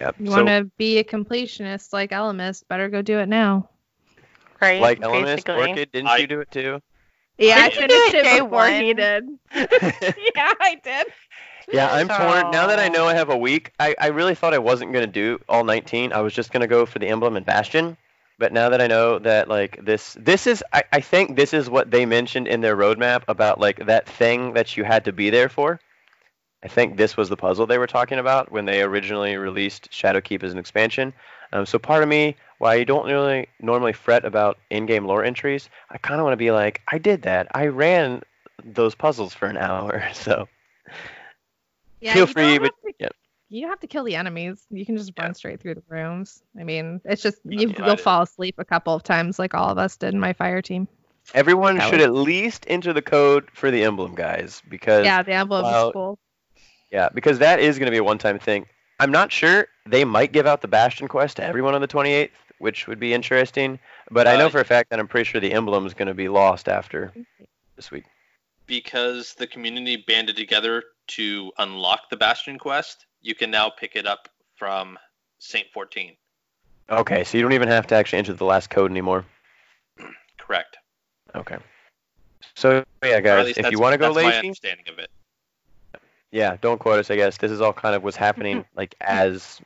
Yep. 0.00 0.16
You 0.18 0.26
so, 0.26 0.32
want 0.32 0.48
to 0.48 0.70
be 0.76 0.98
a 0.98 1.04
completionist 1.04 1.92
like 1.92 2.10
Elemis, 2.10 2.64
better 2.68 2.88
go 2.88 3.02
do 3.02 3.18
it 3.18 3.28
now. 3.28 3.68
Right. 4.60 4.80
like 4.80 5.00
Elemis, 5.00 5.24
basically. 5.24 5.70
Orchid, 5.70 5.92
didn't 5.92 6.08
I- 6.08 6.16
you 6.18 6.26
do 6.26 6.40
it 6.40 6.50
too? 6.50 6.80
Yeah, 7.36 7.56
I 7.56 7.64
I 7.64 7.68
did 7.68 7.78
finished 7.78 8.14
it 8.14 8.14
it 8.14 8.22
day 8.22 8.40
before 8.40 8.68
he 8.68 8.94
did. 8.94 9.24
yeah, 10.36 10.52
I 10.60 10.80
did. 10.84 11.06
Yeah, 11.72 11.92
I'm 11.92 12.06
torn. 12.06 12.50
Now 12.52 12.68
that 12.68 12.78
I 12.78 12.88
know 12.88 13.06
I 13.06 13.14
have 13.14 13.30
a 13.30 13.36
week, 13.36 13.72
I, 13.80 13.96
I 13.98 14.08
really 14.08 14.34
thought 14.34 14.54
I 14.54 14.58
wasn't 14.58 14.92
going 14.92 15.04
to 15.04 15.10
do 15.10 15.40
all 15.48 15.64
19. 15.64 16.12
I 16.12 16.20
was 16.20 16.32
just 16.32 16.52
going 16.52 16.60
to 16.60 16.66
go 16.66 16.86
for 16.86 16.98
the 17.00 17.08
emblem 17.08 17.36
and 17.36 17.44
bastion. 17.44 17.96
But 18.38 18.52
now 18.52 18.68
that 18.70 18.80
I 18.80 18.86
know 18.86 19.18
that 19.20 19.48
like 19.48 19.84
this 19.84 20.16
this 20.18 20.46
is 20.46 20.64
I, 20.72 20.82
I 20.92 21.00
think 21.00 21.36
this 21.36 21.54
is 21.54 21.70
what 21.70 21.90
they 21.90 22.04
mentioned 22.04 22.48
in 22.48 22.60
their 22.60 22.76
roadmap 22.76 23.22
about 23.28 23.60
like 23.60 23.86
that 23.86 24.08
thing 24.08 24.54
that 24.54 24.76
you 24.76 24.84
had 24.84 25.04
to 25.04 25.12
be 25.12 25.30
there 25.30 25.48
for. 25.48 25.80
I 26.64 26.68
think 26.68 26.96
this 26.96 27.16
was 27.16 27.28
the 27.28 27.36
puzzle 27.36 27.66
they 27.66 27.78
were 27.78 27.86
talking 27.86 28.18
about 28.18 28.50
when 28.50 28.64
they 28.64 28.82
originally 28.82 29.36
released 29.36 29.90
Shadowkeep 29.90 30.42
as 30.42 30.52
an 30.52 30.58
expansion. 30.58 31.12
Um, 31.52 31.66
so 31.66 31.78
part 31.78 32.02
of 32.02 32.08
me, 32.08 32.36
while 32.58 32.72
I 32.72 32.84
don't 32.84 33.06
really 33.06 33.48
normally 33.60 33.92
fret 33.92 34.24
about 34.24 34.58
in-game 34.70 35.04
lore 35.04 35.22
entries, 35.22 35.68
I 35.90 35.98
kind 35.98 36.20
of 36.20 36.24
want 36.24 36.32
to 36.32 36.38
be 36.38 36.50
like, 36.50 36.80
I 36.88 36.96
did 36.96 37.22
that. 37.22 37.48
I 37.54 37.66
ran 37.66 38.22
those 38.64 38.94
puzzles 38.94 39.34
for 39.34 39.46
an 39.46 39.58
hour. 39.58 40.08
So 40.14 40.48
Yeah, 42.00 42.14
feel 42.14 42.26
free, 42.26 42.58
but 42.58 42.72
to- 42.82 42.94
yeah. 42.98 43.08
You 43.54 43.60
don't 43.60 43.70
have 43.70 43.78
to 43.80 43.86
kill 43.86 44.02
the 44.02 44.16
enemies. 44.16 44.66
You 44.70 44.84
can 44.84 44.96
just 44.96 45.12
run 45.16 45.28
Yeah. 45.28 45.32
straight 45.34 45.60
through 45.60 45.76
the 45.76 45.82
rooms. 45.88 46.42
I 46.58 46.64
mean, 46.64 47.00
it's 47.04 47.22
just 47.22 47.38
you, 47.44 47.68
you'll 47.78 47.94
did. 47.94 48.00
fall 48.00 48.22
asleep 48.22 48.56
a 48.58 48.64
couple 48.64 48.92
of 48.92 49.04
times, 49.04 49.38
like 49.38 49.54
all 49.54 49.68
of 49.70 49.78
us 49.78 49.96
did 49.96 50.12
in 50.12 50.18
my 50.18 50.32
fire 50.32 50.60
team. 50.60 50.88
Everyone 51.34 51.76
That 51.78 51.88
should 51.88 52.00
was- 52.00 52.06
at 52.08 52.14
least 52.14 52.64
enter 52.66 52.92
the 52.92 53.00
code 53.00 53.48
for 53.54 53.70
the 53.70 53.84
emblem, 53.84 54.16
guys, 54.16 54.60
because 54.68 55.04
Yeah, 55.04 55.22
the 55.22 55.34
emblem 55.34 55.62
well, 55.62 55.88
is 55.88 55.92
cool. 55.92 56.18
yeah, 56.90 57.08
because 57.14 57.38
that 57.38 57.60
is 57.60 57.78
going 57.78 57.86
to 57.86 57.92
be 57.92 57.98
a 57.98 58.02
one-time 58.04 58.40
thing. 58.40 58.66
I'm 58.98 59.12
not 59.12 59.30
sure 59.30 59.68
they 59.86 60.04
might 60.04 60.32
give 60.32 60.46
out 60.48 60.60
the 60.60 60.68
Bastion 60.68 61.06
quest 61.06 61.36
to 61.36 61.44
everyone 61.44 61.76
on 61.76 61.80
the 61.80 61.86
28th, 61.86 62.32
which 62.58 62.88
would 62.88 62.98
be 62.98 63.14
interesting. 63.14 63.78
But 64.10 64.26
I 64.26 64.36
know 64.36 64.46
Uh, 64.46 64.50
for 64.50 64.60
a 64.60 64.64
fact 64.64 64.90
that 64.90 64.98
I'm 64.98 65.06
pretty 65.06 65.30
sure 65.30 65.40
the 65.40 65.52
emblem 65.52 65.86
is 65.86 65.94
going 65.94 66.08
to 66.08 66.14
be 66.14 66.28
lost 66.28 66.68
after 66.68 67.12
this 67.76 67.92
week. 67.92 68.04
Because 68.66 69.34
the 69.34 69.46
community 69.46 69.96
banded 69.96 70.34
together 70.36 70.82
to 71.06 71.52
unlock 71.58 72.10
the 72.10 72.16
Bastion 72.16 72.58
quest, 72.58 73.06
you 73.24 73.34
can 73.34 73.50
now 73.50 73.70
pick 73.70 73.96
it 73.96 74.06
up 74.06 74.28
from 74.56 74.98
Saint 75.38 75.66
14. 75.72 76.14
Okay, 76.90 77.24
so 77.24 77.36
you 77.38 77.42
don't 77.42 77.54
even 77.54 77.68
have 77.68 77.86
to 77.88 77.94
actually 77.94 78.18
enter 78.18 78.34
the 78.34 78.44
last 78.44 78.68
code 78.70 78.90
anymore. 78.90 79.24
Correct. 80.38 80.76
Okay. 81.34 81.56
So 82.54 82.84
yeah, 83.02 83.20
guys, 83.20 83.56
if 83.56 83.70
you 83.72 83.80
want 83.80 83.94
to 83.94 83.98
go 83.98 84.12
that's 84.12 84.22
my 84.22 84.30
lazy, 84.30 84.36
understanding 84.48 84.84
of 84.88 84.98
it. 84.98 85.10
yeah, 86.30 86.56
don't 86.60 86.78
quote 86.78 87.00
us. 87.00 87.10
I 87.10 87.16
guess 87.16 87.38
this 87.38 87.50
is 87.50 87.60
all 87.60 87.72
kind 87.72 87.96
of 87.96 88.04
what's 88.04 88.16
happening 88.16 88.64
like 88.76 88.94
as 89.00 89.60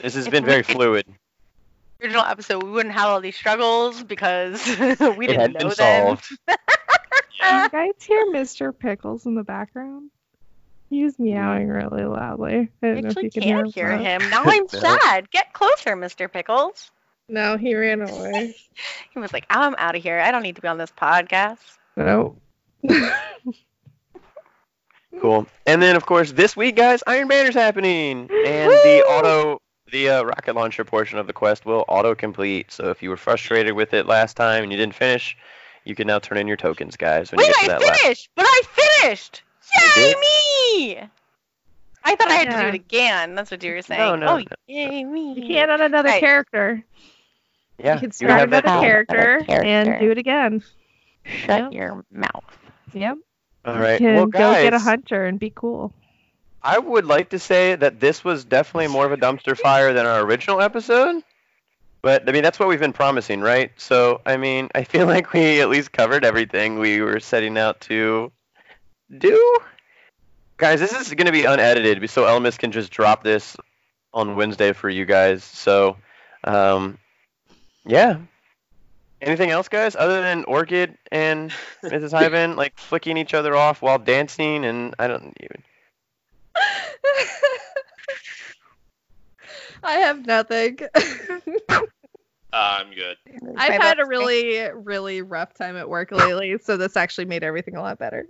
this 0.00 0.14
has 0.14 0.28
been 0.28 0.44
very 0.44 0.62
fluid. 0.64 1.06
Original 2.02 2.24
episode, 2.24 2.64
we 2.64 2.70
wouldn't 2.70 2.94
have 2.96 3.08
all 3.08 3.20
these 3.20 3.36
struggles 3.36 4.02
because 4.02 4.66
we 5.16 5.28
didn't 5.28 5.40
had 5.40 5.52
know 5.54 5.58
been 5.60 5.68
them. 5.68 5.74
solved. 6.18 6.38
Yeah. 7.40 7.64
you 7.64 7.70
guys 7.70 7.90
hear 8.04 8.24
Mr. 8.26 8.78
Pickles 8.78 9.26
in 9.26 9.34
the 9.34 9.42
background? 9.42 10.11
He's 10.92 11.18
meowing 11.18 11.68
really 11.68 12.04
loudly. 12.04 12.70
I 12.82 12.86
I 12.86 12.92
don't 12.92 13.02
know 13.04 13.08
if 13.08 13.16
actually 13.16 13.30
can 13.30 13.42
can't 13.42 13.74
hear, 13.74 13.88
hear 13.88 13.98
him. 13.98 14.20
him. 14.20 14.28
Now 14.30 14.42
I'm 14.44 14.68
sad. 14.68 15.30
Get 15.30 15.54
closer, 15.54 15.96
Mr. 15.96 16.30
Pickles. 16.30 16.90
No, 17.30 17.56
he 17.56 17.74
ran 17.74 18.02
away. 18.08 18.54
He 19.14 19.18
was 19.18 19.32
like, 19.32 19.46
I'm 19.48 19.74
out 19.78 19.96
of 19.96 20.02
here. 20.02 20.20
I 20.20 20.30
don't 20.30 20.42
need 20.42 20.56
to 20.56 20.60
be 20.60 20.68
on 20.68 20.76
this 20.76 20.90
podcast. 20.90 21.56
No. 21.96 22.36
Cool. 25.20 25.46
And 25.66 25.80
then, 25.80 25.94
of 25.94 26.06
course, 26.06 26.32
this 26.32 26.56
week, 26.56 26.74
guys, 26.74 27.02
Iron 27.06 27.28
Banner's 27.28 27.54
happening, 27.54 28.28
and 28.30 28.72
the 28.72 29.04
auto, 29.08 29.60
the 29.92 30.08
uh, 30.08 30.22
rocket 30.24 30.54
launcher 30.56 30.84
portion 30.84 31.18
of 31.18 31.26
the 31.26 31.32
quest 31.34 31.64
will 31.66 31.84
auto 31.86 32.14
complete. 32.14 32.72
So 32.72 32.88
if 32.90 33.02
you 33.02 33.10
were 33.10 33.18
frustrated 33.18 33.74
with 33.74 33.92
it 33.94 34.06
last 34.06 34.36
time 34.36 34.62
and 34.64 34.72
you 34.72 34.78
didn't 34.78 34.94
finish, 34.94 35.36
you 35.84 35.94
can 35.94 36.06
now 36.06 36.18
turn 36.18 36.38
in 36.38 36.48
your 36.48 36.56
tokens, 36.56 36.96
guys. 36.96 37.30
When 37.30 37.38
Wait, 37.38 37.48
you 37.48 37.52
get 37.52 37.60
to 37.60 37.64
I 37.64 37.68
that 37.78 37.86
last. 37.86 38.00
finished! 38.00 38.30
But 38.34 38.46
I 38.48 38.62
finished! 39.00 39.42
You 39.80 39.88
Yay, 39.94 40.14
me! 40.14 41.08
I 42.04 42.16
thought 42.16 42.30
I 42.30 42.34
had 42.34 42.50
to 42.50 42.58
do 42.58 42.66
it 42.68 42.74
again. 42.74 43.34
That's 43.34 43.50
what 43.50 43.62
you 43.62 43.72
were 43.72 43.82
saying. 43.82 44.00
No, 44.00 44.16
no, 44.16 44.34
oh, 44.34 44.38
no. 44.38 44.44
yay, 44.66 45.04
me. 45.04 45.34
You 45.34 45.46
can't 45.46 45.70
on 45.70 45.80
another 45.80 46.08
Right. 46.08 46.20
character. 46.20 46.82
Yeah, 47.78 47.94
you 47.94 48.00
can 48.00 48.10
you 48.10 48.26
start 48.26 48.40
have 48.40 48.48
another 48.48 48.68
choice. 48.68 48.82
character, 48.82 49.44
Another 49.48 49.64
and 49.64 50.00
do 50.00 50.10
it 50.10 50.18
again. 50.18 50.62
Shut 51.24 51.60
Yep. 51.64 51.72
your 51.72 52.04
mouth. 52.10 52.58
Yep. 52.92 53.18
All 53.64 53.78
right. 53.78 54.00
You 54.00 54.06
can 54.06 54.14
Well, 54.14 54.26
go 54.26 54.54
get 54.54 54.74
a 54.74 54.78
hunter 54.78 55.24
and 55.24 55.38
be 55.38 55.50
cool. 55.54 55.92
I 56.62 56.78
would 56.78 57.06
like 57.06 57.30
to 57.30 57.38
say 57.38 57.74
that 57.74 57.98
this 58.00 58.24
was 58.24 58.44
definitely 58.44 58.88
more 58.88 59.06
of 59.06 59.12
a 59.12 59.16
dumpster 59.16 59.56
fire 59.56 59.92
than 59.92 60.06
our 60.06 60.20
original 60.22 60.60
episode. 60.60 61.22
But 62.02 62.28
I 62.28 62.32
mean, 62.32 62.42
that's 62.42 62.58
what 62.58 62.68
we've 62.68 62.80
been 62.80 62.92
promising, 62.92 63.40
right? 63.40 63.70
So 63.76 64.20
I 64.26 64.36
mean, 64.36 64.68
I 64.74 64.84
feel 64.84 65.06
like 65.14 65.32
we 65.32 65.60
at 65.60 65.68
least 65.68 65.92
covered 65.92 66.24
everything 66.24 66.78
we 66.78 67.00
were 67.00 67.20
setting 67.20 67.56
out 67.58 67.80
to 67.82 68.32
do. 69.18 69.56
guys, 70.56 70.80
this 70.80 70.92
is 70.92 71.12
going 71.14 71.26
to 71.26 71.32
be 71.32 71.44
unedited, 71.44 72.08
so 72.10 72.24
Elmas 72.24 72.58
can 72.58 72.72
just 72.72 72.90
drop 72.90 73.22
this 73.22 73.56
on 74.14 74.36
Wednesday 74.36 74.72
for 74.72 74.88
you 74.88 75.04
guys. 75.04 75.44
So, 75.44 75.96
um, 76.44 76.98
yeah. 77.84 78.18
Anything 79.20 79.50
else, 79.50 79.68
guys, 79.68 79.94
other 79.94 80.20
than 80.20 80.44
Orchid 80.44 80.96
and 81.12 81.52
Mrs. 81.84 82.12
Hyven 82.12 82.56
like 82.56 82.76
flicking 82.78 83.16
each 83.16 83.34
other 83.34 83.54
off 83.54 83.82
while 83.82 83.98
dancing, 83.98 84.64
and 84.64 84.94
I 84.98 85.06
don't 85.06 85.36
even. 85.40 85.62
I 89.84 89.94
have 89.94 90.26
nothing. 90.26 90.78
I'm 92.52 92.92
good. 92.92 93.16
I've 93.56 93.80
had 93.80 93.98
a 93.98 94.04
really, 94.04 94.60
really 94.74 95.22
rough 95.22 95.54
time 95.54 95.76
at 95.76 95.88
work 95.88 96.12
lately, 96.12 96.58
so 96.62 96.76
this 96.76 96.96
actually 96.96 97.24
made 97.24 97.42
everything 97.42 97.76
a 97.76 97.80
lot 97.80 97.98
better. 97.98 98.26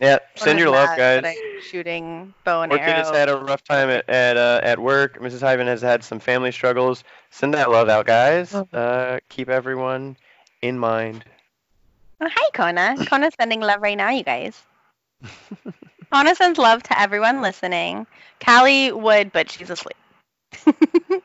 Yeah, 0.00 0.18
send 0.34 0.58
your 0.58 0.70
love, 0.70 0.96
guys. 0.96 1.36
Shooting 1.62 2.32
bow 2.44 2.62
and 2.62 2.72
Orchid 2.72 2.88
arrow. 2.88 2.96
has 2.96 3.10
had 3.10 3.28
a 3.28 3.36
rough 3.36 3.62
time 3.62 3.90
at 3.90 4.08
at, 4.08 4.36
uh, 4.36 4.60
at 4.62 4.78
work. 4.78 5.18
Mrs. 5.20 5.40
Hyven 5.40 5.66
has 5.66 5.82
had 5.82 6.02
some 6.02 6.18
family 6.20 6.52
struggles. 6.52 7.04
Send 7.30 7.52
that 7.54 7.70
love 7.70 7.88
out, 7.90 8.06
guys. 8.06 8.54
Uh, 8.54 9.18
keep 9.28 9.48
everyone 9.50 10.16
in 10.62 10.78
mind. 10.78 11.24
Oh, 12.22 12.28
hi, 12.30 12.50
Kona. 12.54 12.96
Kona's 13.06 13.34
sending 13.40 13.60
love 13.60 13.82
right 13.82 13.96
now, 13.96 14.08
you 14.10 14.22
guys. 14.24 14.62
Kona 16.12 16.34
sends 16.34 16.58
love 16.58 16.82
to 16.84 16.98
everyone 16.98 17.42
listening. 17.42 18.06
Callie 18.44 18.90
would, 18.92 19.32
but 19.32 19.50
she's 19.50 19.68
asleep. 19.70 19.96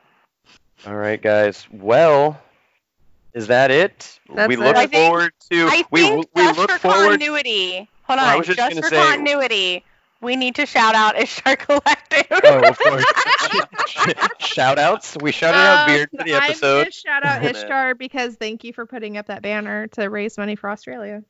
All 0.86 0.94
right, 0.94 1.20
guys. 1.20 1.66
Well, 1.72 2.38
is 3.32 3.46
that 3.48 3.70
it? 3.70 4.18
That's 4.34 4.48
we 4.48 4.54
it. 4.54 4.60
look 4.60 4.76
I 4.76 4.86
think- 4.86 5.08
forward 5.08 5.32
to. 5.50 5.66
I 5.66 5.84
we 5.90 6.02
think 6.02 6.26
we 6.34 6.42
just 6.42 6.58
look 6.58 6.70
for 6.70 6.78
forward. 6.78 7.08
continuity, 7.20 7.88
hold 8.06 8.18
Well, 8.18 8.26
I 8.26 8.32
on, 8.32 8.38
was 8.38 8.46
just 8.46 8.58
just, 8.58 8.74
for 8.80 8.88
say- 8.88 8.96
continuity, 9.02 9.84
we 10.20 10.34
need 10.36 10.54
to 10.56 10.66
shout 10.66 10.94
out 10.94 11.18
Ishtar 11.18 11.56
Collective. 11.66 12.26
Oh, 12.30 12.68
of 12.68 12.78
course. 12.78 13.04
shout 14.38 14.78
outs. 14.78 15.16
We 15.20 15.32
shouted 15.32 15.58
out 15.58 15.88
Um, 15.88 15.94
Beard 15.94 16.08
for 16.16 16.24
the 16.24 16.34
I'm 16.34 16.42
episode. 16.44 16.78
gonna 16.82 16.90
shout 16.90 17.24
out 17.24 17.42
Yeah. 17.42 17.50
Ishtar 17.50 17.94
because 17.94 18.36
thank 18.36 18.64
you 18.64 18.72
for 18.72 18.86
putting 18.86 19.16
up 19.18 19.26
that 19.26 19.42
banner 19.42 19.86
to 19.88 20.08
raise 20.08 20.38
money 20.38 20.56
for 20.56 20.70
Australia. 20.70 21.22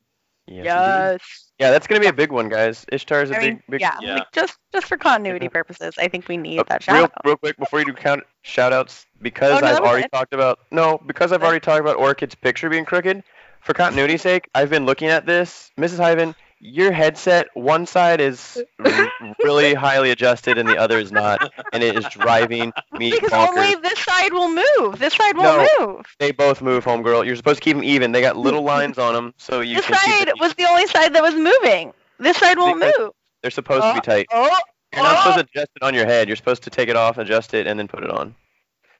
Yes, 0.49 0.63
yes. 0.63 1.19
Yeah, 1.59 1.71
that's 1.71 1.87
gonna 1.87 1.99
be 1.99 2.07
a 2.07 2.13
big 2.13 2.31
one, 2.31 2.47
guys. 2.47 2.85
Ishtar 2.91 3.21
is 3.23 3.31
a 3.31 3.35
I 3.35 3.39
big, 3.39 3.49
mean, 3.55 3.63
big. 3.69 3.81
yeah, 3.81 3.97
Yeah. 4.01 4.13
Like 4.15 4.31
just 4.31 4.57
just 4.71 4.87
for 4.87 4.95
continuity 4.95 5.49
purposes, 5.49 5.95
I 5.97 6.07
think 6.07 6.27
we 6.29 6.37
need 6.37 6.59
Uh, 6.59 6.63
that 6.69 6.83
shout 6.83 6.95
real, 6.95 7.03
out. 7.03 7.11
real 7.25 7.35
quick 7.35 7.57
before 7.57 7.79
you 7.79 7.85
do 7.85 7.93
count 7.93 8.23
shout 8.43 8.71
outs, 8.71 9.05
because 9.21 9.57
Oh, 9.57 9.59
no, 9.59 9.67
I've 9.67 9.79
already 9.79 10.05
it. 10.05 10.11
talked 10.13 10.33
about 10.33 10.59
no, 10.71 11.01
because 11.05 11.33
I've 11.33 11.41
Okay. 11.41 11.47
already 11.47 11.59
talked 11.59 11.81
about 11.81 11.97
Orchid's 11.97 12.35
picture 12.35 12.69
being 12.69 12.85
crooked. 12.85 13.23
For 13.59 13.73
continuity's 13.73 14.21
sake, 14.21 14.47
I've 14.55 14.69
been 14.69 14.85
looking 14.85 15.09
at 15.09 15.25
this, 15.25 15.71
Mrs. 15.77 15.97
Hyven. 15.99 16.33
Your 16.59 16.91
headset, 16.91 17.47
one 17.53 17.85
side 17.85 18.19
is 18.19 18.61
r- 18.83 19.11
really 19.43 19.75
highly 19.75 20.09
adjusted 20.11 20.57
and 20.57 20.67
the 20.67 20.77
other 20.77 20.97
is 20.97 21.11
not, 21.11 21.51
and 21.71 21.83
it 21.83 21.95
is 21.95 22.05
driving 22.09 22.73
me 22.93 23.11
Because 23.11 23.29
bonkers. 23.29 23.49
only 23.49 23.75
this 23.75 23.99
side 23.99 24.33
will 24.33 24.49
move. 24.49 24.97
This 24.97 25.13
side 25.13 25.37
won't 25.37 25.69
move. 25.79 26.05
They 26.19 26.31
both 26.31 26.61
move, 26.63 26.83
homegirl. 26.83 27.25
You're 27.25 27.35
supposed 27.35 27.59
to 27.59 27.63
keep 27.63 27.75
them 27.75 27.83
even. 27.83 28.11
They 28.11 28.21
got 28.21 28.37
little 28.37 28.63
lines 28.63 28.97
on 28.97 29.13
them, 29.13 29.33
so 29.37 29.61
you 29.61 29.75
This 29.75 29.85
can 29.85 29.95
side 29.97 30.31
was 30.39 30.55
the 30.55 30.65
only 30.65 30.87
side 30.87 31.13
that 31.13 31.21
was 31.21 31.35
moving. 31.35 31.93
This 32.19 32.37
side 32.37 32.57
won't 32.57 32.79
Because- 32.79 32.93
move. 32.97 33.11
They're 33.43 33.51
supposed 33.51 33.83
to 33.83 33.93
be 33.93 33.99
uh, 33.99 34.01
tight. 34.01 34.25
Oh, 34.33 34.49
You're 34.93 35.03
not 35.03 35.13
oh. 35.15 35.19
supposed 35.29 35.37
to 35.37 35.59
adjust 35.59 35.71
it 35.75 35.83
on 35.83 35.93
your 35.93 36.07
head. 36.07 36.27
You're 36.27 36.35
supposed 36.37 36.63
to 36.63 36.71
take 36.71 36.89
it 36.89 36.95
off, 36.95 37.19
adjust 37.19 37.53
it, 37.53 37.67
and 37.67 37.77
then 37.77 37.87
put 37.87 38.03
it 38.03 38.09
on. 38.09 38.33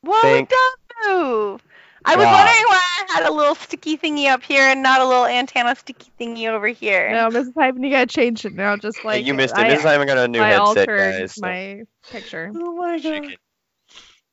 Well, 0.03 0.21
Think- 0.21 0.51
it 0.51 0.55
does 1.03 1.07
move. 1.09 1.63
I 2.07 2.15
was 2.15 2.25
God. 2.25 2.33
wondering 2.33 2.63
why 2.67 2.81
I 3.09 3.13
had 3.13 3.25
a 3.27 3.31
little 3.33 3.55
sticky 3.55 3.97
thingy 3.97 4.27
up 4.29 4.41
here 4.43 4.63
and 4.63 4.81
not 4.81 5.01
a 5.01 5.05
little 5.05 5.25
antenna 5.25 5.75
sticky 5.75 6.11
thingy 6.19 6.47
over 6.47 6.67
here. 6.67 7.11
No, 7.11 7.29
Mrs. 7.29 7.53
Hyven, 7.53 7.83
you 7.83 7.91
gotta 7.91 8.07
change 8.07 8.45
it 8.45 8.53
now. 8.53 8.77
Just 8.77 9.03
like 9.03 9.25
you 9.25 9.33
missed 9.33 9.57
it. 9.57 9.61
I, 9.61 9.75
Mrs. 9.75 9.81
Hyven 9.81 10.07
got 10.07 10.17
a 10.17 10.27
new 10.27 10.41
I 10.41 10.47
headset, 10.49 10.59
altered 10.67 11.19
guys. 11.19 11.35
so 11.35 11.41
my 11.41 11.83
picture. 12.11 12.51
Oh 12.55 12.73
my 12.75 12.97
She 12.97 13.09
god. 13.09 13.23
can- 13.23 13.35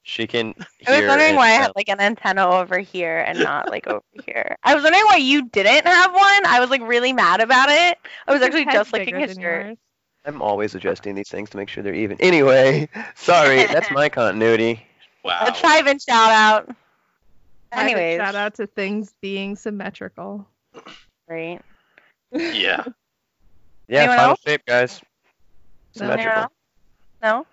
She 0.03 0.27
can. 0.27 0.55
I 0.87 1.01
was 1.01 1.09
wondering 1.09 1.35
why 1.35 1.49
I 1.49 1.55
tell. 1.57 1.63
had 1.63 1.73
like 1.77 1.89
an 1.89 2.01
antenna 2.01 2.47
over 2.49 2.79
here 2.79 3.25
and 3.27 3.39
not 3.41 3.71
like 3.71 3.87
over 3.87 4.03
here. 4.25 4.57
I 4.63 4.75
was 4.75 4.85
wondering 4.85 5.05
why 5.07 5.17
you 5.17 5.49
didn't 5.49 5.87
have 5.87 6.13
one. 6.13 6.47
I 6.47 6.61
was 6.61 6.71
like 6.71 6.83
really 6.83 7.13
mad 7.13 7.41
about 7.41 7.71
it. 7.71 7.99
I 8.29 8.33
was 8.33 8.43
actually 8.43 8.67
just 8.67 8.77
head's 8.77 8.93
looking 8.93 9.07
bigger 9.07 9.19
his 9.21 9.35
than 9.35 9.43
yours. 9.43 9.77
I'm 10.27 10.41
always 10.43 10.75
adjusting 10.75 11.15
these 11.15 11.29
things 11.29 11.51
to 11.51 11.57
make 11.57 11.69
sure 11.69 11.83
they're 11.83 11.95
even. 11.95 12.19
Anyway, 12.21 12.89
sorry. 13.15 13.65
that's 13.73 13.91
my 13.91 14.09
continuity. 14.09 14.87
Wow. 15.25 15.41
Let's 15.45 15.61
dive 15.61 15.87
in 15.87 15.99
shout 15.99 16.31
out. 16.31 16.77
I 17.75 17.83
Anyways, 17.85 18.19
shout 18.19 18.35
out 18.35 18.55
to 18.57 18.67
things 18.67 19.15
being 19.21 19.57
symmetrical. 19.57 20.47
right. 21.29 21.61
Yeah. 22.33 22.85
Yeah, 23.87 23.99
Anyone 23.99 24.17
final 24.17 24.31
else? 24.31 24.41
shape, 24.41 24.63
guys. 24.67 25.03
Symmetrical. 25.95 26.51
No? 27.23 27.47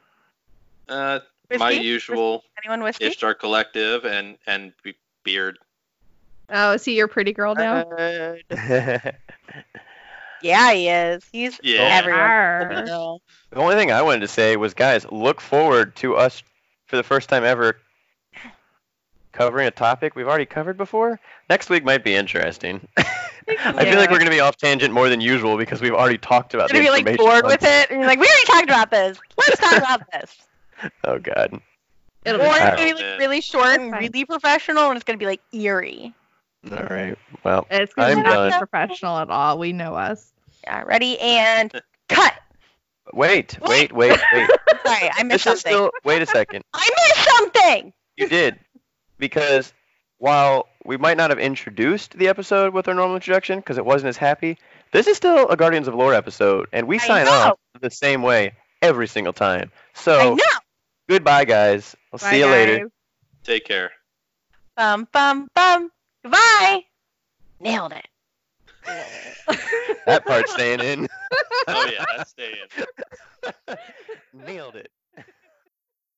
Uh, 0.88 1.20
my 1.60 1.72
Whiskey? 1.72 1.84
usual 1.86 2.44
Anyone 2.64 2.84
whiskey? 2.84 3.04
Ishtar 3.08 3.34
Collective 3.34 4.06
and 4.06 4.38
and 4.48 4.72
Beard. 5.26 5.60
Oh, 6.50 6.72
is 6.72 6.86
he 6.86 6.96
your 6.96 7.10
pretty 7.10 7.34
girl 7.34 7.54
now? 7.54 7.84
Yeah, 10.42 10.74
he 10.74 10.88
is. 10.90 11.24
He's 11.32 11.60
Yeah. 11.62 11.82
everyone. 11.82 12.22
Arr. 12.22 13.18
only 13.56 13.76
thing 13.76 13.92
I 13.92 14.02
wanted 14.02 14.22
to 14.22 14.28
say 14.28 14.56
was, 14.56 14.74
guys, 14.74 15.06
look 15.12 15.40
forward 15.40 15.96
to 15.98 16.16
us 16.16 16.42
for 16.88 16.96
the 16.96 17.04
first 17.04 17.30
time 17.30 17.44
ever 17.44 17.78
covering 19.32 19.68
a 19.68 19.72
topic 19.72 20.16
we've 20.16 20.28
already 20.28 20.46
covered 20.46 20.78
before. 20.78 21.20
Next 21.50 21.70
week 21.70 21.84
might 21.84 22.04
be 22.04 22.16
interesting. 22.16 22.88
I 22.98 23.86
feel 23.86 23.98
like 23.98 24.10
we're 24.10 24.18
going 24.18 24.26
to 24.26 24.32
be 24.32 24.40
off 24.40 24.58
tangent 24.58 24.94
more 24.94 25.10
than 25.10 25.20
usual 25.22 25.58
because 25.58 25.82
we've 25.82 25.94
already 25.94 26.18
talked 26.18 26.54
about 26.54 26.70
gonna 26.70 26.80
the 26.80 26.86
be 26.86 26.92
like 26.92 27.00
information 27.08 27.26
bored 27.26 27.46
with 27.46 27.64
it, 27.64 27.90
and 27.90 28.00
you're 28.00 28.08
like, 28.08 28.20
we 28.20 28.28
already 28.28 28.46
talked 28.46 28.64
about 28.70 28.92
this. 28.92 29.18
Let's 29.38 29.60
talk 29.60 29.78
about 29.78 30.02
this. 30.12 30.38
Oh 31.04 31.18
God. 31.20 31.60
It'll 32.24 32.40
Or 32.40 32.44
be 32.44 32.50
it's 32.50 32.60
gonna 32.60 32.76
be 32.78 32.94
like 32.94 33.20
really 33.20 33.42
short 33.42 33.80
and 33.80 33.92
really 33.94 34.26
professional, 34.26 34.88
and 34.90 34.96
it's 34.96 35.04
gonna 35.04 35.18
be 35.18 35.26
like 35.26 35.42
eerie. 35.52 36.14
All 36.72 36.78
right. 36.84 37.18
Well, 37.44 37.66
It's 37.72 37.94
gonna 37.96 38.10
I'm 38.10 38.18
be 38.18 38.24
not 38.24 38.50
done. 38.50 38.60
professional 38.60 39.18
at 39.18 39.30
all. 39.30 39.58
We 39.58 39.74
know 39.74 39.96
us. 39.96 40.32
Yeah, 40.64 40.84
ready 40.84 41.18
and 41.20 41.72
cut. 42.08 42.36
wait, 43.14 43.58
wait, 43.62 43.92
wait, 43.92 44.20
wait. 44.34 44.50
Sorry, 44.86 45.10
I 45.12 45.24
missed 45.24 45.46
this 45.46 45.56
is 45.56 45.62
something. 45.62 45.72
still. 45.74 45.92
Wait 46.04 46.22
a 46.22 46.28
second. 46.28 46.64
I 46.74 46.88
missed 47.08 47.30
something. 47.30 47.94
You 48.18 48.28
did, 48.30 48.60
because 49.22 49.72
while 50.18 50.68
we 50.84 50.98
might 50.98 51.16
not 51.16 51.30
have 51.30 51.40
introduced 51.40 52.18
the 52.18 52.28
episode 52.28 52.74
with 52.74 52.88
our 52.90 52.94
normal 52.94 53.16
introduction 53.16 53.60
because 53.60 53.78
it 53.78 53.86
wasn't 53.86 54.10
as 54.10 54.18
happy, 54.18 54.58
this 54.92 55.08
is 55.08 55.16
still 55.16 55.48
a 55.48 55.56
Guardians 55.56 55.88
of 55.88 55.96
Lore 55.96 56.14
episode, 56.14 56.68
and 56.74 56.88
we 56.88 56.98
I 57.00 57.08
sign 57.08 57.26
know. 57.28 57.32
off 57.32 57.60
the 57.80 57.90
same 57.90 58.22
way 58.24 58.54
every 58.82 59.08
single 59.08 59.32
time. 59.34 59.72
I 59.74 60.00
So 60.02 60.36
know. 60.36 60.44
goodbye, 61.08 61.46
guys. 61.46 61.96
I'll 62.12 62.20
Bye, 62.20 62.32
see 62.32 62.40
you 62.40 62.48
later. 62.48 62.92
Take 63.46 63.64
care. 63.66 63.92
Bum 64.76 65.08
bum 65.14 65.48
bum. 65.56 65.90
Goodbye. 66.24 66.82
Nailed 67.60 67.94
it. 67.94 68.08
That 70.06 70.26
part's 70.26 70.52
staying 70.54 70.82
in. 70.82 71.08
Oh 71.68 71.90
yeah, 71.94 72.04
that's 72.18 72.32
staying. 72.32 72.56
In. 72.76 73.78
Nailed 74.46 74.76
it. 74.76 74.92